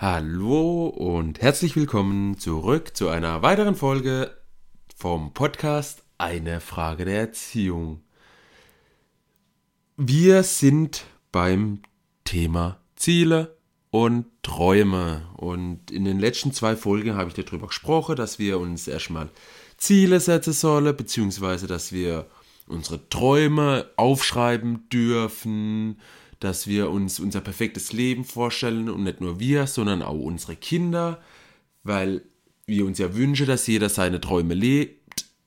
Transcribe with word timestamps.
Hallo 0.00 0.86
und 0.86 1.42
herzlich 1.42 1.74
willkommen 1.74 2.38
zurück 2.38 2.96
zu 2.96 3.08
einer 3.08 3.42
weiteren 3.42 3.74
Folge 3.74 4.30
vom 4.96 5.34
Podcast 5.34 6.04
Eine 6.18 6.60
Frage 6.60 7.04
der 7.04 7.18
Erziehung. 7.18 8.02
Wir 9.96 10.44
sind 10.44 11.04
beim 11.32 11.80
Thema 12.22 12.80
Ziele 12.94 13.56
und 13.90 14.26
Träume. 14.44 15.26
Und 15.36 15.90
in 15.90 16.04
den 16.04 16.20
letzten 16.20 16.52
zwei 16.52 16.76
Folgen 16.76 17.16
habe 17.16 17.30
ich 17.30 17.44
darüber 17.44 17.66
gesprochen, 17.66 18.14
dass 18.14 18.38
wir 18.38 18.60
uns 18.60 18.86
erstmal 18.86 19.30
Ziele 19.78 20.20
setzen 20.20 20.52
sollen, 20.52 20.96
beziehungsweise 20.96 21.66
dass 21.66 21.90
wir 21.90 22.26
unsere 22.68 23.08
Träume 23.08 23.90
aufschreiben 23.96 24.88
dürfen, 24.90 25.98
dass 26.40 26.66
wir 26.66 26.90
uns 26.90 27.20
unser 27.20 27.40
perfektes 27.40 27.92
Leben 27.92 28.24
vorstellen 28.24 28.88
und 28.88 29.02
nicht 29.02 29.20
nur 29.20 29.40
wir, 29.40 29.66
sondern 29.66 30.02
auch 30.02 30.18
unsere 30.18 30.56
Kinder, 30.56 31.20
weil 31.82 32.22
wir 32.66 32.84
uns 32.84 32.98
ja 32.98 33.14
wünschen, 33.14 33.46
dass 33.46 33.66
jeder 33.66 33.88
seine 33.88 34.20
Träume 34.20 34.54
lebt, 34.54 34.98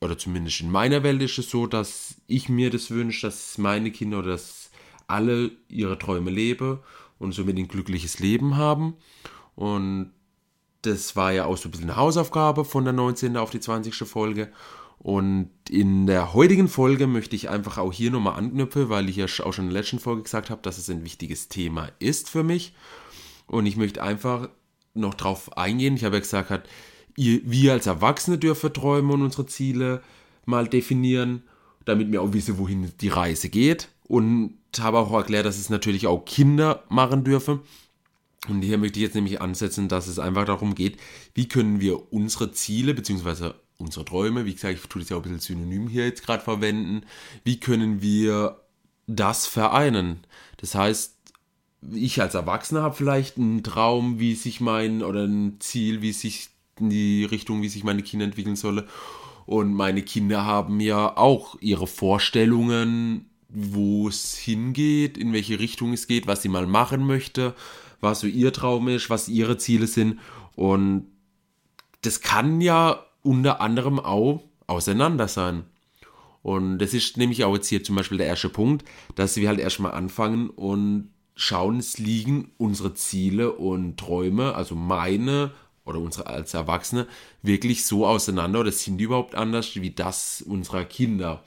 oder 0.01 0.17
zumindest 0.17 0.61
in 0.61 0.71
meiner 0.71 1.03
Welt 1.03 1.21
ist 1.21 1.37
es 1.37 1.51
so, 1.51 1.67
dass 1.67 2.15
ich 2.25 2.49
mir 2.49 2.71
das 2.71 2.89
wünsche, 2.89 3.27
dass 3.27 3.59
meine 3.59 3.91
Kinder 3.91 4.19
oder 4.19 4.31
dass 4.31 4.71
alle 5.07 5.51
ihre 5.69 5.99
Träume 5.99 6.31
leben 6.31 6.79
und 7.19 7.33
somit 7.33 7.57
ein 7.57 7.67
glückliches 7.67 8.19
Leben 8.19 8.57
haben. 8.57 8.95
Und 9.55 10.11
das 10.81 11.15
war 11.15 11.31
ja 11.31 11.45
auch 11.45 11.57
so 11.57 11.67
ein 11.67 11.71
bisschen 11.71 11.91
eine 11.91 11.97
Hausaufgabe 11.97 12.65
von 12.65 12.83
der 12.83 12.93
19. 12.93 13.37
auf 13.37 13.51
die 13.51 13.59
20. 13.59 13.95
Folge. 14.07 14.51
Und 15.03 15.49
in 15.67 16.05
der 16.05 16.35
heutigen 16.35 16.67
Folge 16.67 17.07
möchte 17.07 17.35
ich 17.35 17.49
einfach 17.49 17.79
auch 17.79 17.91
hier 17.91 18.11
nochmal 18.11 18.37
anknüpfen, 18.37 18.89
weil 18.89 19.09
ich 19.09 19.15
ja 19.15 19.25
auch 19.25 19.51
schon 19.51 19.65
in 19.65 19.71
der 19.71 19.81
letzten 19.81 19.97
Folge 19.97 20.21
gesagt 20.21 20.51
habe, 20.51 20.61
dass 20.61 20.77
es 20.77 20.91
ein 20.91 21.03
wichtiges 21.03 21.47
Thema 21.47 21.89
ist 21.97 22.29
für 22.29 22.43
mich. 22.43 22.75
Und 23.47 23.65
ich 23.65 23.77
möchte 23.77 24.03
einfach 24.03 24.49
noch 24.93 25.15
drauf 25.15 25.57
eingehen. 25.57 25.95
Ich 25.95 26.03
habe 26.03 26.17
ja 26.17 26.19
gesagt, 26.19 26.69
wir 27.15 27.73
als 27.73 27.87
Erwachsene 27.87 28.37
dürfen 28.37 28.73
träumen 28.73 29.11
und 29.11 29.23
unsere 29.23 29.47
Ziele 29.47 30.03
mal 30.45 30.67
definieren, 30.67 31.43
damit 31.83 32.11
wir 32.11 32.21
auch 32.21 32.33
wissen, 32.33 32.59
wohin 32.59 32.91
die 33.01 33.09
Reise 33.09 33.49
geht. 33.49 33.89
Und 34.03 34.57
habe 34.79 34.99
auch 34.99 35.11
erklärt, 35.13 35.47
dass 35.47 35.57
es 35.57 35.69
natürlich 35.71 36.05
auch 36.05 36.25
Kinder 36.25 36.83
machen 36.89 37.23
dürfen. 37.23 37.61
Und 38.47 38.61
hier 38.61 38.77
möchte 38.77 38.99
ich 38.99 39.03
jetzt 39.03 39.15
nämlich 39.15 39.41
ansetzen, 39.41 39.87
dass 39.87 40.05
es 40.05 40.19
einfach 40.19 40.45
darum 40.45 40.75
geht, 40.75 40.97
wie 41.33 41.47
können 41.47 41.79
wir 41.79 42.13
unsere 42.13 42.51
Ziele 42.51 42.93
bzw 42.93 43.53
unsere 43.81 44.05
Träume, 44.05 44.45
wie 44.45 44.53
gesagt, 44.53 44.75
ich 44.75 44.87
tue 44.87 45.01
das 45.01 45.09
ja 45.09 45.17
auch 45.17 45.21
ein 45.21 45.23
bisschen 45.23 45.57
synonym 45.57 45.87
hier 45.87 46.05
jetzt 46.05 46.25
gerade 46.25 46.43
verwenden, 46.43 47.03
wie 47.43 47.59
können 47.59 48.01
wir 48.01 48.61
das 49.07 49.47
vereinen? 49.47 50.19
Das 50.57 50.75
heißt, 50.75 51.17
ich 51.93 52.21
als 52.21 52.35
Erwachsener 52.35 52.83
habe 52.83 52.95
vielleicht 52.95 53.37
einen 53.37 53.63
Traum, 53.63 54.19
wie 54.19 54.35
sich 54.35 54.61
mein, 54.61 55.01
oder 55.01 55.25
ein 55.25 55.57
Ziel, 55.59 56.01
wie 56.01 56.13
sich 56.13 56.49
in 56.79 56.89
die 56.89 57.25
Richtung, 57.25 57.61
wie 57.61 57.69
sich 57.69 57.83
meine 57.83 58.03
Kinder 58.03 58.25
entwickeln 58.25 58.55
sollen. 58.55 58.83
Und 59.45 59.73
meine 59.73 60.03
Kinder 60.03 60.45
haben 60.45 60.79
ja 60.79 61.17
auch 61.17 61.57
ihre 61.59 61.87
Vorstellungen, 61.87 63.29
wo 63.49 64.07
es 64.07 64.37
hingeht, 64.37 65.17
in 65.17 65.33
welche 65.33 65.59
Richtung 65.59 65.93
es 65.93 66.07
geht, 66.07 66.27
was 66.27 66.41
sie 66.41 66.49
mal 66.49 66.67
machen 66.67 67.05
möchte, 67.05 67.55
was 67.99 68.21
so 68.21 68.27
ihr 68.27 68.53
Traum 68.53 68.87
ist, 68.87 69.09
was 69.09 69.27
ihre 69.27 69.57
Ziele 69.57 69.87
sind. 69.87 70.19
Und 70.55 71.07
das 72.01 72.21
kann 72.21 72.61
ja 72.61 73.05
unter 73.23 73.61
anderem 73.61 73.99
auch 73.99 74.43
auseinander 74.67 75.27
sein. 75.27 75.63
Und 76.43 76.79
das 76.79 76.93
ist 76.93 77.17
nämlich 77.17 77.43
auch 77.43 77.53
jetzt 77.53 77.67
hier 77.67 77.83
zum 77.83 77.95
Beispiel 77.95 78.17
der 78.17 78.27
erste 78.27 78.49
Punkt, 78.49 78.85
dass 79.15 79.37
wir 79.37 79.47
halt 79.47 79.59
erstmal 79.59 79.91
anfangen 79.91 80.49
und 80.49 81.11
schauen, 81.35 81.77
es 81.77 81.97
liegen 81.97 82.51
unsere 82.57 82.93
Ziele 82.93 83.53
und 83.53 83.97
Träume, 83.97 84.55
also 84.55 84.75
meine 84.75 85.51
oder 85.85 85.99
unsere 85.99 86.27
als 86.27 86.53
Erwachsene, 86.53 87.07
wirklich 87.41 87.85
so 87.85 88.05
auseinander 88.05 88.61
oder 88.61 88.71
sind 88.71 88.97
die 88.97 89.05
überhaupt 89.05 89.35
anders 89.35 89.75
wie 89.75 89.91
das 89.91 90.41
unserer 90.41 90.85
Kinder. 90.85 91.43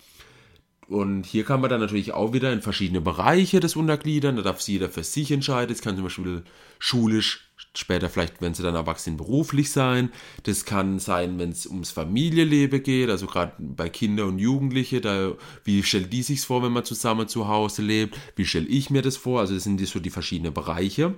Und 0.87 1.25
hier 1.25 1.45
kann 1.45 1.61
man 1.61 1.71
dann 1.71 1.81
natürlich 1.81 2.13
auch 2.13 2.33
wieder 2.33 2.53
in 2.53 2.61
verschiedene 2.61 3.01
Bereiche 3.01 3.61
das 3.61 3.77
untergliedern. 3.77 4.37
Da 4.37 4.43
darf 4.43 4.61
jeder 4.61 4.91
für 4.91 5.03
sich 5.03 5.31
entscheiden. 5.31 5.73
Es 5.73 5.81
kann 5.81 5.95
zum 5.95 6.05
Beispiel 6.05 6.45
schulisch, 6.79 7.51
später 7.77 8.09
vielleicht, 8.09 8.41
wenn 8.41 8.55
sie 8.55 8.63
dann 8.63 8.75
erwachsen, 8.75 9.17
beruflich 9.17 9.71
sein. 9.71 10.11
Das 10.45 10.65
kann 10.65 10.99
sein, 10.99 11.39
wenn 11.39 11.51
es 11.51 11.67
ums 11.67 11.91
Familienleben 11.91 12.83
geht, 12.83 13.11
also 13.11 13.27
gerade 13.27 13.53
bei 13.59 13.89
Kindern 13.89 14.29
und 14.29 14.39
Jugendlichen. 14.39 15.03
Da, 15.03 15.33
wie 15.65 15.83
stellt 15.83 16.13
die 16.13 16.23
sich 16.23 16.41
vor, 16.41 16.63
wenn 16.63 16.73
man 16.73 16.85
zusammen 16.85 17.29
zu 17.29 17.49
Hause 17.49 17.83
lebt? 17.83 18.17
Wie 18.37 18.47
stelle 18.47 18.67
ich 18.67 18.91
mir 18.91 19.03
das 19.03 19.17
vor? 19.17 19.41
Also 19.41 19.55
das 19.55 19.65
sind 19.65 19.85
so 19.87 20.01
die 20.01 20.11
verschiedenen 20.11 20.55
Bereiche. 20.55 21.15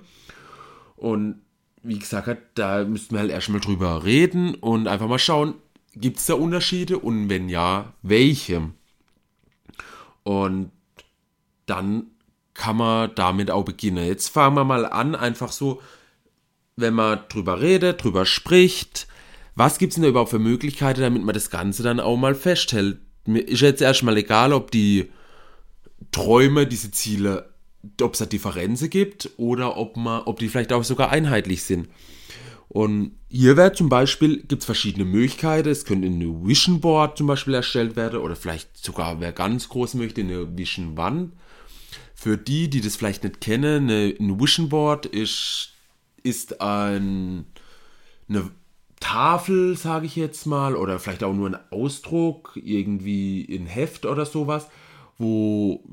Und 0.95 1.41
wie 1.83 1.99
gesagt, 1.99 2.37
da 2.55 2.83
müssten 2.83 3.15
wir 3.15 3.19
halt 3.19 3.31
erstmal 3.31 3.61
drüber 3.61 4.03
reden 4.03 4.55
und 4.55 4.87
einfach 4.87 5.07
mal 5.07 5.19
schauen, 5.19 5.53
gibt 5.95 6.17
es 6.17 6.25
da 6.25 6.33
Unterschiede 6.33 6.97
und 6.99 7.29
wenn 7.29 7.49
ja, 7.49 7.93
welche? 8.01 8.71
Und 10.23 10.71
dann 11.65 12.07
kann 12.53 12.77
man 12.77 13.11
damit 13.15 13.51
auch 13.51 13.63
beginnen. 13.63 14.05
Jetzt 14.05 14.29
fangen 14.29 14.55
wir 14.55 14.63
mal 14.63 14.85
an, 14.85 15.15
einfach 15.15 15.51
so, 15.51 15.81
wenn 16.77 16.93
man 16.93 17.19
drüber 17.27 17.59
redet, 17.59 18.03
drüber 18.03 18.25
spricht, 18.25 19.07
was 19.55 19.79
gibt 19.79 19.91
es 19.91 19.95
denn 19.95 20.03
da 20.03 20.09
überhaupt 20.09 20.29
für 20.29 20.39
Möglichkeiten, 20.39 21.01
damit 21.01 21.23
man 21.23 21.33
das 21.33 21.49
Ganze 21.49 21.83
dann 21.83 21.99
auch 21.99 22.15
mal 22.15 22.35
festhält? 22.35 22.99
Mir 23.25 23.41
ist 23.41 23.61
jetzt 23.61 23.81
erstmal 23.81 24.15
egal, 24.15 24.53
ob 24.53 24.71
die 24.71 25.09
Träume, 26.11 26.67
diese 26.67 26.91
Ziele, 26.91 27.49
ob 28.01 28.13
es 28.13 28.19
da 28.19 28.25
Differenzen 28.25 28.89
gibt 28.89 29.31
oder 29.37 29.75
ob, 29.75 29.97
man, 29.97 30.21
ob 30.21 30.39
die 30.39 30.47
vielleicht 30.47 30.71
auch 30.71 30.83
sogar 30.83 31.09
einheitlich 31.09 31.63
sind. 31.63 31.89
Und 32.69 33.13
hier 33.29 33.57
wäre 33.57 33.73
zum 33.73 33.89
Beispiel, 33.89 34.43
gibt 34.43 34.61
es 34.61 34.65
verschiedene 34.65 35.05
Möglichkeiten. 35.05 35.69
Es 35.69 35.85
könnte 35.85 36.07
eine 36.07 36.45
Vision 36.45 36.79
Board 36.79 37.17
zum 37.17 37.25
Beispiel 37.25 37.55
erstellt 37.55 37.95
werden 37.95 38.19
oder 38.19 38.35
vielleicht 38.35 38.77
sogar, 38.77 39.19
wer 39.19 39.31
ganz 39.31 39.69
groß 39.69 39.95
möchte, 39.95 40.21
eine 40.21 40.55
Vision 40.55 40.95
Wand. 40.95 41.33
Für 42.13 42.37
die, 42.37 42.69
die 42.69 42.81
das 42.81 42.95
vielleicht 42.95 43.23
nicht 43.23 43.41
kennen, 43.41 43.89
eine, 43.89 44.15
eine 44.19 44.39
Vision 44.39 44.69
Board 44.69 45.07
ist, 45.07 45.71
ist 46.27 46.61
ein, 46.61 47.45
eine 48.29 48.51
Tafel, 48.99 49.77
sage 49.77 50.05
ich 50.05 50.15
jetzt 50.15 50.45
mal, 50.45 50.75
oder 50.75 50.99
vielleicht 50.99 51.23
auch 51.23 51.33
nur 51.33 51.49
ein 51.49 51.59
Ausdruck, 51.71 52.53
irgendwie 52.55 53.41
in 53.41 53.65
Heft 53.65 54.05
oder 54.05 54.25
sowas, 54.25 54.67
wo, 55.17 55.83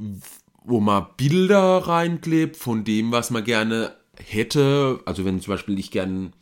wo 0.65 0.81
man 0.81 1.06
Bilder 1.17 1.78
reinklebt 1.87 2.56
von 2.56 2.84
dem, 2.84 3.12
was 3.12 3.31
man 3.31 3.44
gerne 3.44 3.94
hätte. 4.17 5.00
Also 5.05 5.25
wenn 5.25 5.41
zum 5.41 5.53
Beispiel 5.53 5.78
ich 5.78 5.91
gerne 5.91 6.33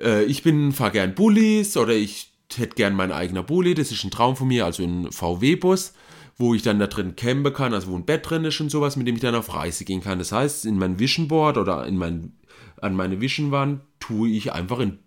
äh, 0.00 0.24
ich 0.24 0.42
bin, 0.42 0.72
fahre 0.72 0.92
gern 0.92 1.14
Bullis 1.14 1.76
oder 1.76 1.92
ich 1.92 2.30
hätte 2.54 2.74
gern 2.74 2.94
mein 2.94 3.12
eigener 3.12 3.42
Bulli, 3.42 3.74
das 3.74 3.90
ist 3.90 4.04
ein 4.04 4.10
Traum 4.10 4.36
von 4.36 4.48
mir, 4.48 4.64
also 4.64 4.84
ein 4.84 5.10
VW-Bus, 5.10 5.94
wo 6.38 6.54
ich 6.54 6.62
dann 6.62 6.78
da 6.78 6.86
drin 6.86 7.16
campen 7.16 7.52
kann, 7.52 7.72
also 7.72 7.88
wo 7.88 7.96
ein 7.96 8.04
Bett 8.04 8.28
drin 8.28 8.44
ist 8.44 8.60
und 8.60 8.70
sowas, 8.70 8.96
mit 8.96 9.06
dem 9.06 9.16
ich 9.16 9.22
dann 9.22 9.34
auf 9.34 9.54
Reise 9.54 9.84
gehen 9.84 10.02
kann. 10.02 10.18
Das 10.18 10.32
heißt, 10.32 10.66
in 10.66 10.78
mein 10.78 10.98
Vision 10.98 11.28
Board 11.28 11.56
oder 11.56 11.86
in 11.86 11.96
mein, 11.96 12.32
an 12.80 12.94
meine 12.94 13.20
Vision 13.20 13.50
Wand 13.50 13.80
tue 14.00 14.28
ich 14.28 14.52
einfach 14.52 14.78
ein 14.78 14.98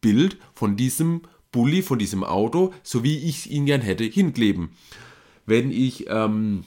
Bild 0.00 0.36
von 0.52 0.76
diesem 0.76 1.22
Bulli, 1.52 1.82
von 1.82 1.98
diesem 1.98 2.24
Auto, 2.24 2.74
so 2.82 3.02
wie 3.02 3.16
ich 3.16 3.50
ihn 3.50 3.64
gern 3.64 3.80
hätte, 3.80 4.04
hinkleben. 4.04 4.70
Wenn 5.46 5.70
ich 5.70 6.06
ähm, 6.08 6.64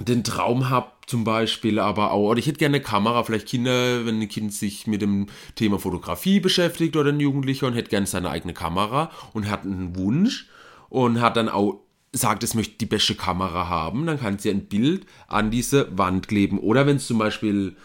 den 0.00 0.22
Traum 0.22 0.70
habe, 0.70 0.92
zum 1.06 1.24
Beispiel, 1.24 1.78
aber 1.78 2.12
auch, 2.12 2.28
oder 2.28 2.38
ich 2.38 2.46
hätte 2.46 2.58
gerne 2.58 2.76
eine 2.76 2.84
Kamera, 2.84 3.24
vielleicht 3.24 3.48
Kinder, 3.48 4.04
wenn 4.04 4.20
ein 4.20 4.28
Kind 4.28 4.52
sich 4.52 4.86
mit 4.86 5.00
dem 5.00 5.26
Thema 5.54 5.78
Fotografie 5.78 6.38
beschäftigt 6.38 6.96
oder 6.96 7.10
ein 7.10 7.20
Jugendlicher 7.20 7.66
und 7.66 7.72
hätte 7.72 7.88
gerne 7.88 8.06
seine 8.06 8.28
eigene 8.28 8.52
Kamera 8.52 9.10
und 9.32 9.48
hat 9.48 9.64
einen 9.64 9.96
Wunsch 9.96 10.48
und 10.90 11.20
hat 11.22 11.38
dann 11.38 11.48
auch 11.48 11.80
sagt, 12.18 12.42
es 12.42 12.54
möchte 12.54 12.76
die 12.78 12.86
beste 12.86 13.14
Kamera 13.14 13.68
haben, 13.68 14.06
dann 14.06 14.20
kann 14.20 14.38
sie 14.38 14.50
ein 14.50 14.66
Bild 14.66 15.06
an 15.26 15.50
diese 15.50 15.96
Wand 15.96 16.28
kleben. 16.28 16.58
Oder 16.58 16.86
wenn 16.86 16.96
es 16.96 17.06
zum 17.06 17.18
Beispiel 17.18 17.76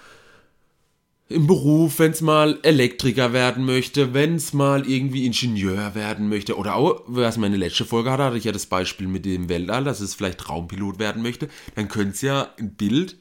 im 1.30 1.48
Beruf, 1.48 2.00
wenn 2.00 2.12
es 2.12 2.22
mal 2.22 2.60
Elektriker 2.64 3.34
werden 3.34 3.66
möchte, 3.66 4.14
wenn 4.14 4.36
es 4.36 4.54
mal 4.54 4.88
irgendwie 4.88 5.26
Ingenieur 5.26 5.96
werden 5.96 6.30
möchte 6.30 6.58
oder 6.58 6.76
auch, 6.76 7.02
was 7.08 7.38
meine 7.38 7.58
letzte 7.58 7.86
Folge 7.86 8.12
hatte, 8.12 8.24
hatte 8.24 8.38
ich 8.38 8.44
ja 8.44 8.52
das 8.52 8.66
Beispiel 8.66 9.08
mit 9.08 9.26
dem 9.26 9.50
Weltall, 9.50 9.84
dass 9.84 10.00
es 10.00 10.16
vielleicht 10.16 10.50
Raumpilot 10.50 11.00
werden 11.00 11.24
möchte, 11.24 11.50
dann 11.76 11.88
könnte 11.88 12.14
es 12.14 12.22
ja 12.22 12.50
ein 12.60 12.76
Bild 12.76 13.18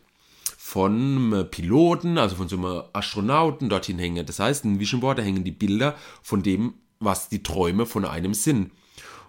von 0.58 1.46
Piloten, 1.50 2.18
also 2.18 2.36
von 2.36 2.48
so 2.48 2.56
einem 2.56 2.82
Astronauten 2.92 3.68
dorthin 3.68 3.98
hängen. 3.98 4.26
Das 4.26 4.38
heißt, 4.40 4.64
in 4.64 4.80
Vision 4.80 5.00
Board, 5.00 5.18
da 5.18 5.22
hängen 5.22 5.44
die 5.44 5.50
Bilder 5.52 5.94
von 6.22 6.42
dem, 6.42 6.74
was 6.98 7.28
die 7.28 7.42
Träume 7.42 7.86
von 7.86 8.04
einem 8.04 8.34
sind. 8.34 8.72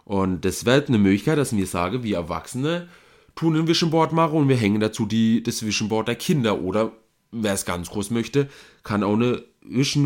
Und 0.06 0.46
das 0.46 0.66
wäre 0.66 0.86
eine 0.86 0.98
Möglichkeit, 0.98 1.38
dass 1.38 1.56
wir 1.56 1.68
sagen, 1.68 2.04
wir 2.04 2.18
Erwachsene 2.18 2.88
tun 3.36 3.56
ein 3.56 3.68
Vision 3.68 3.90
Board 3.90 4.14
machen 4.14 4.38
und 4.38 4.50
wir 4.50 4.58
hängen 4.58 4.80
dazu 4.80 5.06
die, 5.06 5.42
das 5.44 5.66
Vision 5.66 5.90
Board 5.90 6.08
der 6.08 6.16
Kinder. 6.16 6.62
Oder 6.62 6.92
wer 7.32 7.54
es 7.54 7.66
ganz 7.66 7.90
groß 7.90 8.12
möchte, 8.12 8.50
kann 8.84 9.04
auch 9.04 9.14
eine 9.14 9.44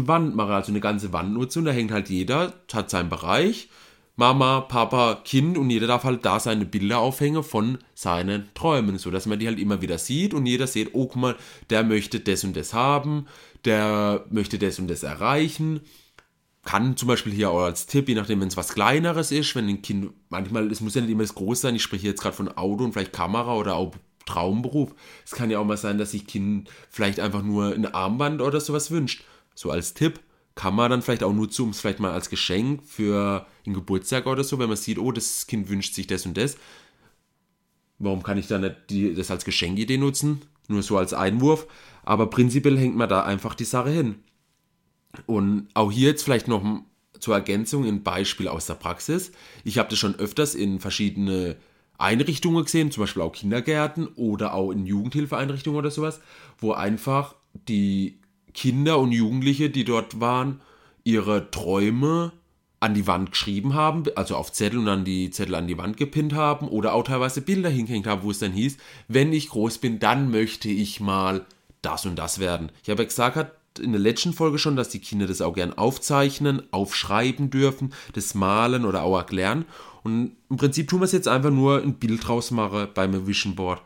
Wand 0.07 0.35
machen, 0.35 0.51
also 0.51 0.71
eine 0.71 0.79
ganze 0.79 1.13
Wand 1.13 1.33
nutzen. 1.33 1.59
Und 1.59 1.65
da 1.65 1.71
hängt 1.71 1.91
halt 1.91 2.09
jeder, 2.09 2.53
hat 2.71 2.89
seinen 2.89 3.09
Bereich, 3.09 3.69
Mama, 4.15 4.61
Papa, 4.61 5.21
Kind. 5.23 5.57
Und 5.57 5.69
jeder 5.69 5.87
darf 5.87 6.03
halt 6.03 6.25
da 6.25 6.39
seine 6.39 6.65
Bilder 6.65 6.99
aufhängen 6.99 7.43
von 7.43 7.79
seinen 7.93 8.49
Träumen, 8.53 8.97
so 8.97 9.11
dass 9.11 9.25
man 9.25 9.39
die 9.39 9.47
halt 9.47 9.59
immer 9.59 9.81
wieder 9.81 9.97
sieht. 9.97 10.33
Und 10.33 10.45
jeder 10.45 10.67
sieht, 10.67 10.91
oh 10.93 11.07
guck 11.07 11.15
mal, 11.17 11.35
der 11.69 11.83
möchte 11.83 12.19
das 12.19 12.43
und 12.43 12.55
das 12.55 12.73
haben, 12.73 13.27
der 13.65 14.25
möchte 14.29 14.59
das 14.59 14.79
und 14.79 14.89
das 14.89 15.03
erreichen. 15.03 15.81
Kann 16.67 16.97
zum 16.97 17.07
Beispiel 17.07 17.31
hier 17.31 17.49
auch 17.49 17.61
als 17.61 17.85
Tipp, 17.85 18.09
je 18.09 18.15
nachdem, 18.15 18.41
wenn 18.41 18.49
es 18.49 18.57
was 18.57 18.73
Kleineres 18.73 19.31
ist, 19.31 19.55
wenn 19.55 19.69
ein 19.69 19.81
Kind, 19.81 20.11
manchmal, 20.27 20.69
es 20.69 20.81
muss 20.81 20.95
ja 20.95 21.01
nicht 21.01 21.11
immer 21.11 21.23
das 21.23 21.33
Groß 21.33 21.61
sein, 21.61 21.77
ich 21.77 21.81
spreche 21.81 22.07
jetzt 22.07 22.21
gerade 22.21 22.35
von 22.35 22.49
Auto 22.49 22.83
und 22.83 22.91
vielleicht 22.91 23.13
Kamera 23.13 23.55
oder 23.55 23.77
auch 23.77 23.95
Traumberuf. 24.25 24.93
Es 25.23 25.31
kann 25.31 25.49
ja 25.49 25.59
auch 25.59 25.65
mal 25.65 25.77
sein, 25.77 25.97
dass 25.97 26.11
sich 26.11 26.27
Kind 26.27 26.69
vielleicht 26.89 27.21
einfach 27.21 27.41
nur 27.41 27.73
ein 27.73 27.85
Armband 27.85 28.41
oder 28.41 28.59
sowas 28.59 28.91
wünscht. 28.91 29.23
So 29.55 29.71
als 29.71 29.93
Tipp 29.93 30.19
kann 30.55 30.75
man 30.75 30.91
dann 30.91 31.01
vielleicht 31.01 31.23
auch 31.23 31.31
nutzen, 31.31 31.61
um 31.61 31.69
es 31.69 31.79
vielleicht 31.79 32.01
mal 32.01 32.11
als 32.11 32.29
Geschenk 32.29 32.83
für 32.83 33.47
einen 33.65 33.73
Geburtstag 33.73 34.27
oder 34.27 34.43
so, 34.43 34.59
wenn 34.59 34.67
man 34.67 34.75
sieht, 34.75 34.99
oh, 34.99 35.13
das 35.13 35.47
Kind 35.47 35.69
wünscht 35.69 35.93
sich 35.93 36.05
das 36.05 36.25
und 36.25 36.35
das. 36.35 36.57
Warum 37.97 38.23
kann 38.23 38.37
ich 38.37 38.47
dann 38.47 38.59
nicht 38.59 38.75
die, 38.89 39.15
das 39.15 39.31
als 39.31 39.45
Geschenkidee 39.45 39.97
nutzen? 39.97 40.41
Nur 40.67 40.83
so 40.83 40.97
als 40.97 41.13
Einwurf. 41.13 41.65
Aber 42.03 42.29
prinzipiell 42.29 42.77
hängt 42.77 42.97
man 42.97 43.07
da 43.07 43.23
einfach 43.23 43.55
die 43.55 43.63
Sache 43.63 43.91
hin. 43.91 44.15
Und 45.25 45.67
auch 45.73 45.91
hier 45.91 46.09
jetzt 46.09 46.23
vielleicht 46.23 46.47
noch 46.47 46.63
zur 47.19 47.35
Ergänzung 47.35 47.85
ein 47.85 48.03
Beispiel 48.03 48.47
aus 48.47 48.65
der 48.65 48.75
Praxis. 48.75 49.31
Ich 49.63 49.77
habe 49.77 49.89
das 49.89 49.99
schon 49.99 50.15
öfters 50.15 50.55
in 50.55 50.79
verschiedene 50.79 51.57
Einrichtungen 51.97 52.63
gesehen, 52.63 52.91
zum 52.91 53.03
Beispiel 53.03 53.23
auch 53.23 53.31
Kindergärten 53.31 54.07
oder 54.15 54.53
auch 54.53 54.71
in 54.71 54.85
Jugendhilfeeinrichtungen 54.85 55.79
oder 55.79 55.91
sowas, 55.91 56.21
wo 56.59 56.73
einfach 56.73 57.35
die 57.67 58.19
Kinder 58.53 58.99
und 58.99 59.11
Jugendliche, 59.11 59.69
die 59.69 59.83
dort 59.83 60.19
waren, 60.19 60.61
ihre 61.03 61.49
Träume 61.49 62.33
an 62.79 62.93
die 62.93 63.07
Wand 63.07 63.31
geschrieben 63.31 63.73
haben, 63.73 64.03
also 64.15 64.35
auf 64.35 64.51
Zettel 64.51 64.79
und 64.79 64.85
dann 64.85 65.03
die 65.03 65.31
Zettel 65.31 65.55
an 65.55 65.67
die 65.67 65.77
Wand 65.77 65.97
gepinnt 65.97 66.33
haben 66.33 66.67
oder 66.67 66.93
auch 66.93 67.03
teilweise 67.03 67.41
Bilder 67.41 67.69
hingehängt 67.69 68.05
haben, 68.05 68.21
wo 68.21 68.29
es 68.29 68.39
dann 68.39 68.51
hieß, 68.51 68.77
wenn 69.07 69.33
ich 69.33 69.49
groß 69.49 69.79
bin, 69.79 69.99
dann 69.99 70.29
möchte 70.29 70.69
ich 70.69 70.99
mal 70.99 71.45
das 71.81 72.05
und 72.05 72.17
das 72.17 72.37
werden. 72.39 72.71
Ich 72.83 72.89
habe 72.91 73.01
ja 73.01 73.07
gesagt 73.07 73.35
in 73.79 73.91
der 73.91 74.01
letzten 74.01 74.33
Folge 74.33 74.59
schon, 74.59 74.75
dass 74.75 74.89
die 74.89 74.99
Kinder 74.99 75.27
das 75.27 75.41
auch 75.41 75.53
gern 75.53 75.73
aufzeichnen, 75.73 76.61
aufschreiben 76.71 77.49
dürfen, 77.49 77.93
das 78.13 78.35
malen 78.35 78.85
oder 78.85 79.03
auch 79.03 79.17
erklären. 79.17 79.65
Und 80.03 80.37
im 80.49 80.57
Prinzip 80.57 80.87
tun 80.87 81.01
wir 81.01 81.05
es 81.05 81.11
jetzt 81.11 81.27
einfach 81.27 81.49
nur 81.49 81.81
ein 81.81 81.95
Bild 81.95 82.27
draus 82.27 82.51
machen 82.51 82.87
beim 82.93 83.27
Vision 83.27 83.55
Board. 83.55 83.81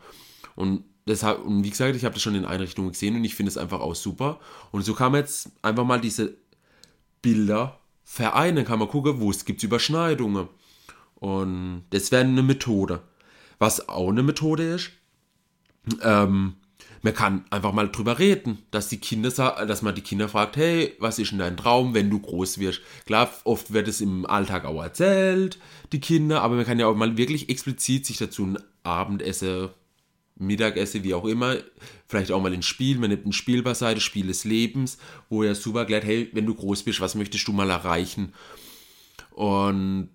Und 0.54 0.84
deshalb, 1.06 1.44
und 1.44 1.64
wie 1.64 1.70
gesagt, 1.70 1.96
ich 1.96 2.04
habe 2.04 2.14
das 2.14 2.22
schon 2.22 2.34
in 2.34 2.44
Einrichtungen 2.44 2.92
gesehen 2.92 3.16
und 3.16 3.24
ich 3.24 3.34
finde 3.34 3.50
es 3.50 3.58
einfach 3.58 3.80
auch 3.80 3.94
super. 3.94 4.38
Und 4.70 4.84
so 4.84 4.94
kann 4.94 5.12
man 5.12 5.22
jetzt 5.22 5.50
einfach 5.62 5.84
mal 5.84 6.00
diese 6.00 6.36
Bilder 7.22 7.78
vereinen, 8.04 8.64
kann 8.64 8.78
man 8.78 8.88
gucken, 8.88 9.20
wo 9.20 9.30
es 9.30 9.44
gibt 9.44 9.62
Überschneidungen. 9.62 10.48
Und 11.16 11.84
das 11.90 12.10
wäre 12.12 12.24
eine 12.24 12.42
Methode. 12.42 13.02
Was 13.58 13.88
auch 13.88 14.08
eine 14.08 14.22
Methode 14.22 14.74
ist, 14.74 14.90
ähm, 16.02 16.54
man 17.02 17.14
kann 17.14 17.44
einfach 17.50 17.72
mal 17.72 17.90
drüber 17.90 18.18
reden, 18.18 18.58
dass 18.70 18.88
die 18.88 18.98
Kinder, 18.98 19.30
dass 19.30 19.82
man 19.82 19.94
die 19.94 20.02
Kinder 20.02 20.28
fragt, 20.28 20.56
hey, 20.56 20.94
was 21.00 21.18
ist 21.18 21.32
denn 21.32 21.40
dein 21.40 21.56
Traum, 21.56 21.94
wenn 21.94 22.10
du 22.10 22.20
groß 22.20 22.58
wirst? 22.58 22.80
Klar, 23.06 23.30
oft 23.44 23.72
wird 23.72 23.88
es 23.88 24.00
im 24.00 24.24
Alltag 24.24 24.64
auch 24.64 24.82
erzählt, 24.82 25.58
die 25.90 26.00
Kinder, 26.00 26.42
aber 26.42 26.54
man 26.54 26.64
kann 26.64 26.78
ja 26.78 26.86
auch 26.86 26.96
mal 26.96 27.16
wirklich 27.16 27.48
explizit 27.48 28.06
sich 28.06 28.18
dazu 28.18 28.44
ein 28.44 28.58
Abendessen, 28.84 29.70
Mittagessen, 30.36 31.04
wie 31.04 31.14
auch 31.14 31.24
immer, 31.24 31.56
vielleicht 32.06 32.30
auch 32.30 32.40
mal 32.40 32.52
ein 32.52 32.62
Spiel, 32.62 32.98
man 32.98 33.10
nimmt 33.10 33.26
ein 33.26 33.32
Spiel 33.32 33.62
beiseite, 33.62 34.00
Spiel 34.00 34.28
des 34.28 34.44
Lebens, 34.44 34.98
wo 35.28 35.42
er 35.42 35.54
super 35.54 35.80
erklärt, 35.80 36.04
hey, 36.04 36.30
wenn 36.32 36.46
du 36.46 36.54
groß 36.54 36.84
bist, 36.84 37.00
was 37.00 37.14
möchtest 37.14 37.46
du 37.46 37.52
mal 37.52 37.70
erreichen? 37.70 38.32
Und 39.30 40.08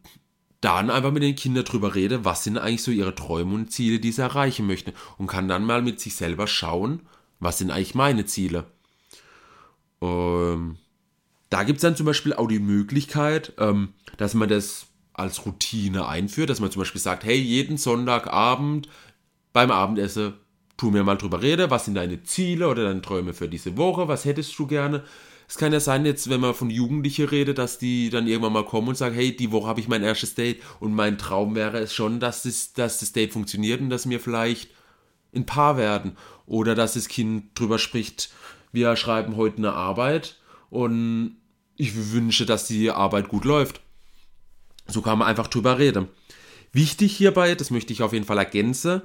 dann 0.62 0.89
einfach 0.89 1.12
mit 1.12 1.24
den 1.24 1.36
Kindern 1.36 1.65
drüber 1.65 1.95
rede, 1.95 2.25
was 2.25 2.44
sind 2.44 2.57
eigentlich 2.57 2.83
so 2.83 2.92
ihre 2.92 3.15
Träume 3.15 3.54
und 3.54 3.71
Ziele, 3.71 4.00
die 4.00 4.12
sie 4.12 4.21
erreichen 4.21 4.65
möchten. 4.65 4.94
Und 5.18 5.27
kann 5.27 5.48
dann 5.48 5.65
mal 5.65 5.81
mit 5.81 6.00
sich 6.00 6.15
selber 6.15 6.48
schauen, 6.48 7.01
was 7.39 7.59
sind 7.59 7.71
eigentlich 7.71 7.95
meine 7.95 8.25
Ziele. 8.25 8.65
Ähm, 10.01 10.77
da 11.50 11.63
gibt 11.63 11.77
es 11.77 11.81
dann 11.81 11.95
zum 11.95 12.06
Beispiel 12.06 12.33
auch 12.33 12.48
die 12.48 12.59
Möglichkeit, 12.59 13.54
ähm, 13.57 13.89
dass 14.18 14.33
man 14.33 14.50
das 14.50 14.88
als 15.13 15.45
Routine 15.45 16.07
einführt, 16.07 16.50
dass 16.50 16.59
man 16.59 16.71
zum 16.71 16.81
Beispiel 16.81 17.01
sagt, 17.01 17.24
hey, 17.24 17.38
jeden 17.38 17.77
Sonntagabend 17.77 18.89
beim 19.54 19.71
Abendessen 19.71 20.33
tu 20.77 20.92
mir 20.92 21.04
mal 21.04 21.15
drüber 21.15 21.42
rede, 21.42 21.71
was 21.71 21.86
sind 21.86 21.95
deine 21.95 22.24
Ziele 22.24 22.68
oder 22.68 22.83
deine 22.83 23.01
Träume 23.01 23.33
für 23.33 23.50
diese 23.50 23.77
Woche, 23.77 24.07
was 24.07 24.25
hättest 24.25 24.57
du 24.59 24.68
gerne, 24.68 25.04
es 25.47 25.57
kann 25.57 25.71
ja 25.71 25.79
sein, 25.79 26.05
jetzt, 26.05 26.29
wenn 26.29 26.41
man 26.41 26.53
von 26.53 26.69
Jugendlichen 26.69 27.25
redet, 27.25 27.57
dass 27.57 27.77
die 27.79 28.09
dann 28.09 28.27
irgendwann 28.27 28.51
mal 28.51 28.65
kommen 28.65 28.89
und 28.89 28.97
sagen, 28.97 29.15
hey, 29.15 29.35
die 29.35 29.51
Woche 29.51 29.67
habe 29.67 29.79
ich 29.79 29.88
mein 29.88 30.03
erstes 30.03 30.35
Date 30.35 30.61
und 30.81 30.94
mein 30.94 31.17
Traum 31.17 31.55
wäre 31.55 31.79
es 31.79 31.94
schon, 31.94 32.19
dass 32.19 32.44
das, 32.44 32.73
dass 32.73 32.99
das 32.99 33.13
Date 33.13 33.31
funktioniert 33.31 33.79
und 33.79 33.89
dass 33.89 34.09
wir 34.09 34.19
vielleicht 34.19 34.69
ein 35.33 35.45
Paar 35.45 35.77
werden. 35.77 36.17
Oder 36.45 36.75
dass 36.75 36.95
das 36.95 37.07
Kind 37.07 37.57
drüber 37.57 37.79
spricht, 37.79 38.29
wir 38.73 38.95
schreiben 38.97 39.38
heute 39.38 39.57
eine 39.57 39.73
Arbeit 39.73 40.38
und 40.69 41.38
ich 41.77 42.11
wünsche, 42.11 42.45
dass 42.45 42.67
die 42.67 42.91
Arbeit 42.91 43.29
gut 43.29 43.45
läuft. 43.45 43.81
So 44.88 45.01
kann 45.01 45.19
man 45.19 45.29
einfach 45.29 45.47
drüber 45.47 45.79
reden. 45.79 46.09
Wichtig 46.73 47.15
hierbei, 47.15 47.55
das 47.55 47.71
möchte 47.71 47.94
ich 47.94 48.03
auf 48.03 48.11
jeden 48.11 48.25
Fall 48.25 48.38
ergänzen, 48.38 49.01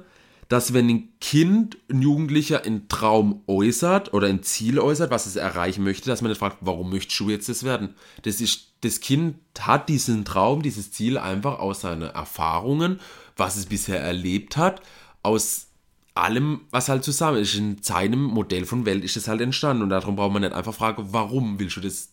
dass 0.49 0.73
wenn 0.73 0.89
ein 0.89 1.09
Kind, 1.19 1.77
ein 1.89 2.01
Jugendlicher 2.01 2.63
einen 2.63 2.87
Traum 2.87 3.41
äußert 3.47 4.13
oder 4.13 4.27
ein 4.27 4.43
Ziel 4.43 4.79
äußert, 4.79 5.11
was 5.11 5.25
es 5.25 5.35
erreichen 5.35 5.83
möchte, 5.83 6.07
dass 6.09 6.21
man 6.21 6.29
nicht 6.29 6.39
fragt, 6.39 6.57
warum 6.61 6.89
möchtest 6.89 7.19
du 7.19 7.29
jetzt 7.29 7.49
das 7.49 7.63
werden? 7.63 7.95
Das 8.23 8.41
ist, 8.41 8.73
das 8.81 8.99
Kind 8.99 9.35
hat 9.59 9.89
diesen 9.89 10.25
Traum, 10.25 10.61
dieses 10.61 10.91
Ziel 10.91 11.17
einfach 11.17 11.59
aus 11.59 11.81
seinen 11.81 12.03
Erfahrungen, 12.03 12.99
was 13.37 13.55
es 13.55 13.65
bisher 13.65 13.99
erlebt 13.99 14.57
hat, 14.57 14.81
aus 15.23 15.67
allem, 16.15 16.61
was 16.69 16.89
halt 16.89 17.03
zusammen 17.03 17.37
ist. 17.37 17.55
In 17.55 17.81
seinem 17.81 18.23
Modell 18.23 18.65
von 18.65 18.85
Welt 18.85 19.03
ist 19.03 19.17
es 19.17 19.27
halt 19.27 19.41
entstanden 19.41 19.83
und 19.83 19.89
darum 19.89 20.15
braucht 20.15 20.33
man 20.33 20.41
nicht 20.41 20.53
einfach 20.53 20.73
fragen, 20.73 21.07
warum 21.11 21.59
willst 21.59 21.77
du 21.77 21.81
das? 21.81 22.09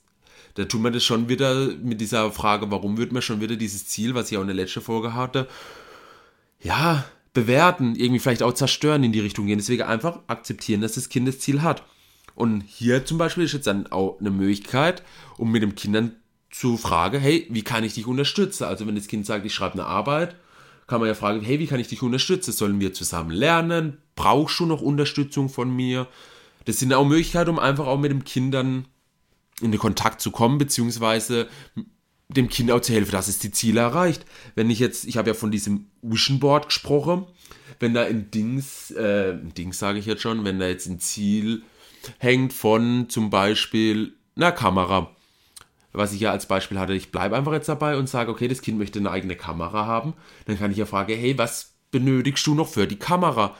Da 0.54 0.64
tut 0.64 0.80
man 0.80 0.92
das 0.92 1.04
schon 1.04 1.28
wieder 1.28 1.68
mit 1.76 2.00
dieser 2.00 2.30
Frage, 2.32 2.70
warum 2.70 2.96
wird 2.96 3.12
man 3.12 3.22
schon 3.22 3.40
wieder 3.40 3.56
dieses 3.56 3.86
Ziel, 3.86 4.14
was 4.14 4.30
ich 4.30 4.36
auch 4.36 4.42
in 4.42 4.48
der 4.48 4.56
letzten 4.56 4.80
Folge 4.80 5.14
hatte, 5.14 5.46
ja, 6.62 7.04
bewerten, 7.32 7.94
irgendwie 7.94 8.18
vielleicht 8.18 8.42
auch 8.42 8.52
zerstören 8.52 9.04
in 9.04 9.12
die 9.12 9.20
Richtung 9.20 9.46
gehen. 9.46 9.58
Deswegen 9.58 9.82
einfach 9.82 10.20
akzeptieren, 10.26 10.80
dass 10.80 10.94
das 10.94 11.08
Kind 11.08 11.28
das 11.28 11.38
Ziel 11.38 11.62
hat. 11.62 11.84
Und 12.34 12.62
hier 12.62 13.04
zum 13.04 13.18
Beispiel 13.18 13.44
ist 13.44 13.52
jetzt 13.52 13.66
dann 13.66 13.86
auch 13.88 14.18
eine 14.20 14.30
Möglichkeit, 14.30 15.02
um 15.36 15.50
mit 15.52 15.62
dem 15.62 15.74
Kindern 15.74 16.16
zu 16.50 16.76
fragen, 16.76 17.20
hey, 17.20 17.46
wie 17.50 17.62
kann 17.62 17.84
ich 17.84 17.94
dich 17.94 18.06
unterstützen? 18.06 18.64
Also 18.64 18.86
wenn 18.86 18.96
das 18.96 19.06
Kind 19.06 19.26
sagt, 19.26 19.46
ich 19.46 19.54
schreibe 19.54 19.74
eine 19.74 19.86
Arbeit, 19.86 20.36
kann 20.86 21.00
man 21.00 21.08
ja 21.08 21.14
fragen, 21.14 21.40
hey, 21.42 21.60
wie 21.60 21.66
kann 21.66 21.78
ich 21.78 21.88
dich 21.88 22.02
unterstützen? 22.02 22.52
Sollen 22.52 22.80
wir 22.80 22.92
zusammen 22.92 23.30
lernen? 23.30 23.98
Brauchst 24.16 24.58
du 24.58 24.66
noch 24.66 24.80
Unterstützung 24.80 25.48
von 25.48 25.74
mir? 25.74 26.08
Das 26.64 26.78
sind 26.78 26.92
auch 26.92 27.06
Möglichkeiten, 27.06 27.50
um 27.50 27.58
einfach 27.60 27.86
auch 27.86 27.98
mit 27.98 28.10
dem 28.10 28.24
Kind 28.24 28.52
dann 28.52 28.86
in 29.60 29.70
den 29.70 29.78
Kontakt 29.78 30.20
zu 30.20 30.30
kommen, 30.32 30.58
beziehungsweise 30.58 31.48
dem 32.36 32.48
Kind 32.48 32.70
auch 32.70 32.80
zu 32.80 32.92
helfen, 32.92 33.12
dass 33.12 33.28
es 33.28 33.38
die 33.38 33.50
Ziele 33.50 33.80
erreicht. 33.80 34.24
Wenn 34.54 34.70
ich 34.70 34.78
jetzt, 34.78 35.04
ich 35.04 35.16
habe 35.16 35.30
ja 35.30 35.34
von 35.34 35.50
diesem 35.50 35.86
Vision 36.02 36.40
Board 36.40 36.66
gesprochen, 36.66 37.26
wenn 37.78 37.94
da 37.94 38.02
ein 38.02 38.30
Dings, 38.30 38.90
äh, 38.92 39.32
ein 39.32 39.52
Dings 39.54 39.78
sage 39.78 39.98
ich 39.98 40.06
jetzt 40.06 40.22
schon, 40.22 40.44
wenn 40.44 40.58
da 40.58 40.68
jetzt 40.68 40.86
ein 40.86 41.00
Ziel 41.00 41.62
hängt 42.18 42.52
von 42.52 43.08
zum 43.08 43.30
Beispiel 43.30 44.14
einer 44.36 44.52
Kamera, 44.52 45.14
was 45.92 46.12
ich 46.12 46.20
ja 46.20 46.30
als 46.30 46.46
Beispiel 46.46 46.78
hatte, 46.78 46.94
ich 46.94 47.10
bleibe 47.10 47.36
einfach 47.36 47.52
jetzt 47.52 47.68
dabei 47.68 47.96
und 47.96 48.08
sage, 48.08 48.30
okay, 48.30 48.48
das 48.48 48.62
Kind 48.62 48.78
möchte 48.78 48.98
eine 48.98 49.10
eigene 49.10 49.34
Kamera 49.34 49.86
haben, 49.86 50.14
dann 50.46 50.58
kann 50.58 50.70
ich 50.70 50.76
ja 50.76 50.86
fragen, 50.86 51.16
hey, 51.16 51.36
was 51.36 51.72
benötigst 51.90 52.46
du 52.46 52.54
noch 52.54 52.68
für 52.68 52.86
die 52.86 52.98
Kamera? 52.98 53.56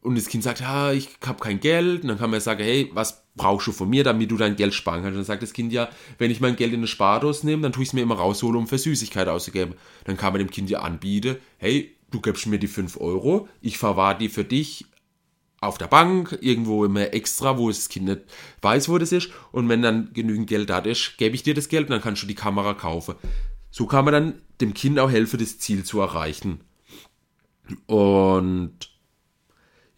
Und 0.00 0.16
das 0.16 0.28
Kind 0.28 0.42
sagt, 0.42 0.60
ja, 0.60 0.92
ich 0.92 1.08
habe 1.24 1.40
kein 1.40 1.60
Geld. 1.60 2.02
Und 2.02 2.08
dann 2.08 2.18
kann 2.18 2.30
man 2.30 2.40
sagen, 2.40 2.62
hey, 2.62 2.90
was 2.92 3.21
brauchst 3.34 3.66
du 3.66 3.72
von 3.72 3.88
mir, 3.88 4.04
damit 4.04 4.30
du 4.30 4.36
dein 4.36 4.56
Geld 4.56 4.74
sparen 4.74 5.02
kannst? 5.02 5.16
Dann 5.16 5.24
sagt 5.24 5.42
das 5.42 5.52
Kind 5.52 5.72
ja, 5.72 5.88
wenn 6.18 6.30
ich 6.30 6.40
mein 6.40 6.56
Geld 6.56 6.72
in 6.72 6.80
eine 6.80 6.86
Spardose 6.86 7.46
nehme, 7.46 7.62
dann 7.62 7.72
tue 7.72 7.82
ich 7.82 7.90
es 7.90 7.92
mir 7.92 8.02
immer 8.02 8.16
rausholen, 8.16 8.56
um 8.56 8.66
für 8.66 8.78
Süßigkeit 8.78 9.28
auszugeben. 9.28 9.74
Dann 10.04 10.16
kann 10.16 10.32
man 10.32 10.40
dem 10.40 10.50
Kind 10.50 10.70
ja 10.70 10.80
anbieten, 10.80 11.36
hey, 11.58 11.96
du 12.10 12.20
gibst 12.20 12.46
mir 12.46 12.58
die 12.58 12.68
5 12.68 13.00
Euro, 13.00 13.48
ich 13.60 13.78
verwahre 13.78 14.18
die 14.18 14.28
für 14.28 14.44
dich 14.44 14.86
auf 15.60 15.78
der 15.78 15.86
Bank, 15.86 16.36
irgendwo 16.40 16.84
immer 16.84 17.14
extra, 17.14 17.56
wo 17.56 17.68
das 17.68 17.88
Kind 17.88 18.06
nicht 18.06 18.22
weiß, 18.62 18.88
wo 18.88 18.98
das 18.98 19.12
ist. 19.12 19.30
Und 19.52 19.68
wenn 19.68 19.80
dann 19.80 20.12
genügend 20.12 20.48
Geld 20.48 20.68
da 20.68 20.78
ist, 20.78 21.16
gebe 21.18 21.36
ich 21.36 21.44
dir 21.44 21.54
das 21.54 21.68
Geld 21.68 21.84
und 21.84 21.90
dann 21.92 22.00
kannst 22.02 22.22
du 22.22 22.26
die 22.26 22.34
Kamera 22.34 22.74
kaufen. 22.74 23.14
So 23.70 23.86
kann 23.86 24.04
man 24.04 24.12
dann 24.12 24.42
dem 24.60 24.74
Kind 24.74 24.98
auch 24.98 25.10
helfen, 25.10 25.38
das 25.38 25.58
Ziel 25.58 25.84
zu 25.84 26.00
erreichen. 26.00 26.60
Und 27.86 28.91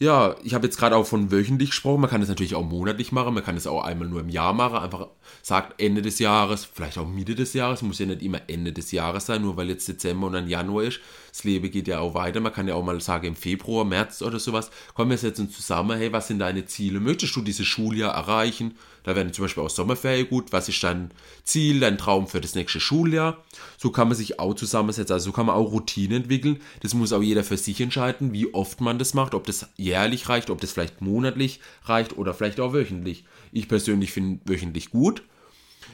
ja, 0.05 0.37
ich 0.45 0.55
habe 0.55 0.67
jetzt 0.67 0.77
gerade 0.77 0.97
auch 0.97 1.07
von 1.07 1.33
wöchentlich 1.33 1.71
gesprochen. 1.71 2.03
Man 2.03 2.11
kann 2.11 2.23
es 2.23 2.29
natürlich 2.29 2.55
auch 2.55 2.63
monatlich 2.63 3.11
machen. 3.11 3.35
Man 3.35 3.43
kann 3.43 3.57
es 3.57 3.67
auch 3.67 3.83
einmal 3.83 4.07
nur 4.07 4.21
im 4.21 4.29
Jahr 4.29 4.53
machen. 4.53 4.77
Einfach 4.77 5.09
sagt 5.43 5.81
Ende 5.81 6.03
des 6.03 6.19
Jahres, 6.19 6.65
vielleicht 6.65 6.99
auch 6.99 7.09
Mitte 7.09 7.35
des 7.35 7.55
Jahres. 7.55 7.83
Muss 7.83 7.99
ja 7.99 8.07
nicht 8.07 8.23
immer 8.23 8.43
Ende 8.47 8.73
des 8.73 8.93
Jahres 8.93 9.27
sein, 9.27 9.43
nur 9.43 9.57
weil 9.57 9.71
jetzt 9.71 9.89
Dezember 9.89 10.27
und 10.27 10.35
dann 10.35 10.49
Januar 10.49 10.85
ist. 10.85 11.01
Das 11.35 11.43
Leben 11.43 11.69
geht 11.69 11.89
ja 11.89 11.99
auch 11.99 12.15
weiter. 12.15 12.39
Man 12.39 12.53
kann 12.53 12.69
ja 12.69 12.77
auch 12.77 12.85
mal 12.85 13.01
sagen, 13.01 13.27
im 13.27 13.35
Februar, 13.35 13.85
März 13.85 14.23
oder 14.23 14.39
sowas. 14.39 14.71
Kommen 14.95 15.11
wir 15.11 15.19
jetzt 15.19 15.53
zusammen. 15.53 15.99
Hey, 15.99 16.13
was 16.13 16.29
sind 16.29 16.39
deine 16.39 16.65
Ziele? 16.67 17.01
Möchtest 17.01 17.35
du 17.35 17.41
dieses 17.41 17.67
Schuljahr 17.67 18.15
erreichen? 18.15 18.77
Da 19.03 19.17
werden 19.17 19.33
zum 19.33 19.47
Beispiel 19.47 19.65
auch 19.65 19.69
Sommerferien 19.69 20.29
gut. 20.29 20.53
Was 20.53 20.69
ist 20.69 20.81
dein 20.85 21.11
Ziel, 21.43 21.81
dein 21.81 21.99
Traum 21.99 22.29
für 22.29 22.41
das 22.41 22.55
nächste 22.55 22.79
Schuljahr? 22.79 23.43
So 23.79 23.91
kann 23.91 24.07
man 24.07 24.17
sich 24.17 24.39
auch 24.39 24.55
zusammensetzen. 24.55 25.13
Also 25.13 25.31
so 25.31 25.33
kann 25.33 25.47
man 25.47 25.57
auch 25.57 25.73
Routine 25.73 26.15
entwickeln. 26.15 26.61
Das 26.83 26.95
muss 26.95 27.13
auch 27.13 27.21
jeder 27.21 27.43
für 27.43 27.57
sich 27.57 27.81
entscheiden, 27.81 28.33
wie 28.33 28.55
oft 28.55 28.81
man 28.81 29.01
das 29.01 29.13
macht. 29.13 29.35
Ob 29.35 29.45
das 29.45 29.69
jährlich 29.77 30.29
reicht, 30.29 30.51
ob 30.51 30.61
das 30.61 30.71
vielleicht 30.71 31.01
monatlich 31.01 31.59
reicht 31.83 32.17
oder 32.17 32.33
vielleicht 32.33 32.61
auch 32.61 32.73
wöchentlich. 32.73 33.25
Ich 33.51 33.67
persönlich 33.67 34.13
finde 34.13 34.39
wöchentlich 34.45 34.91
gut. 34.91 35.25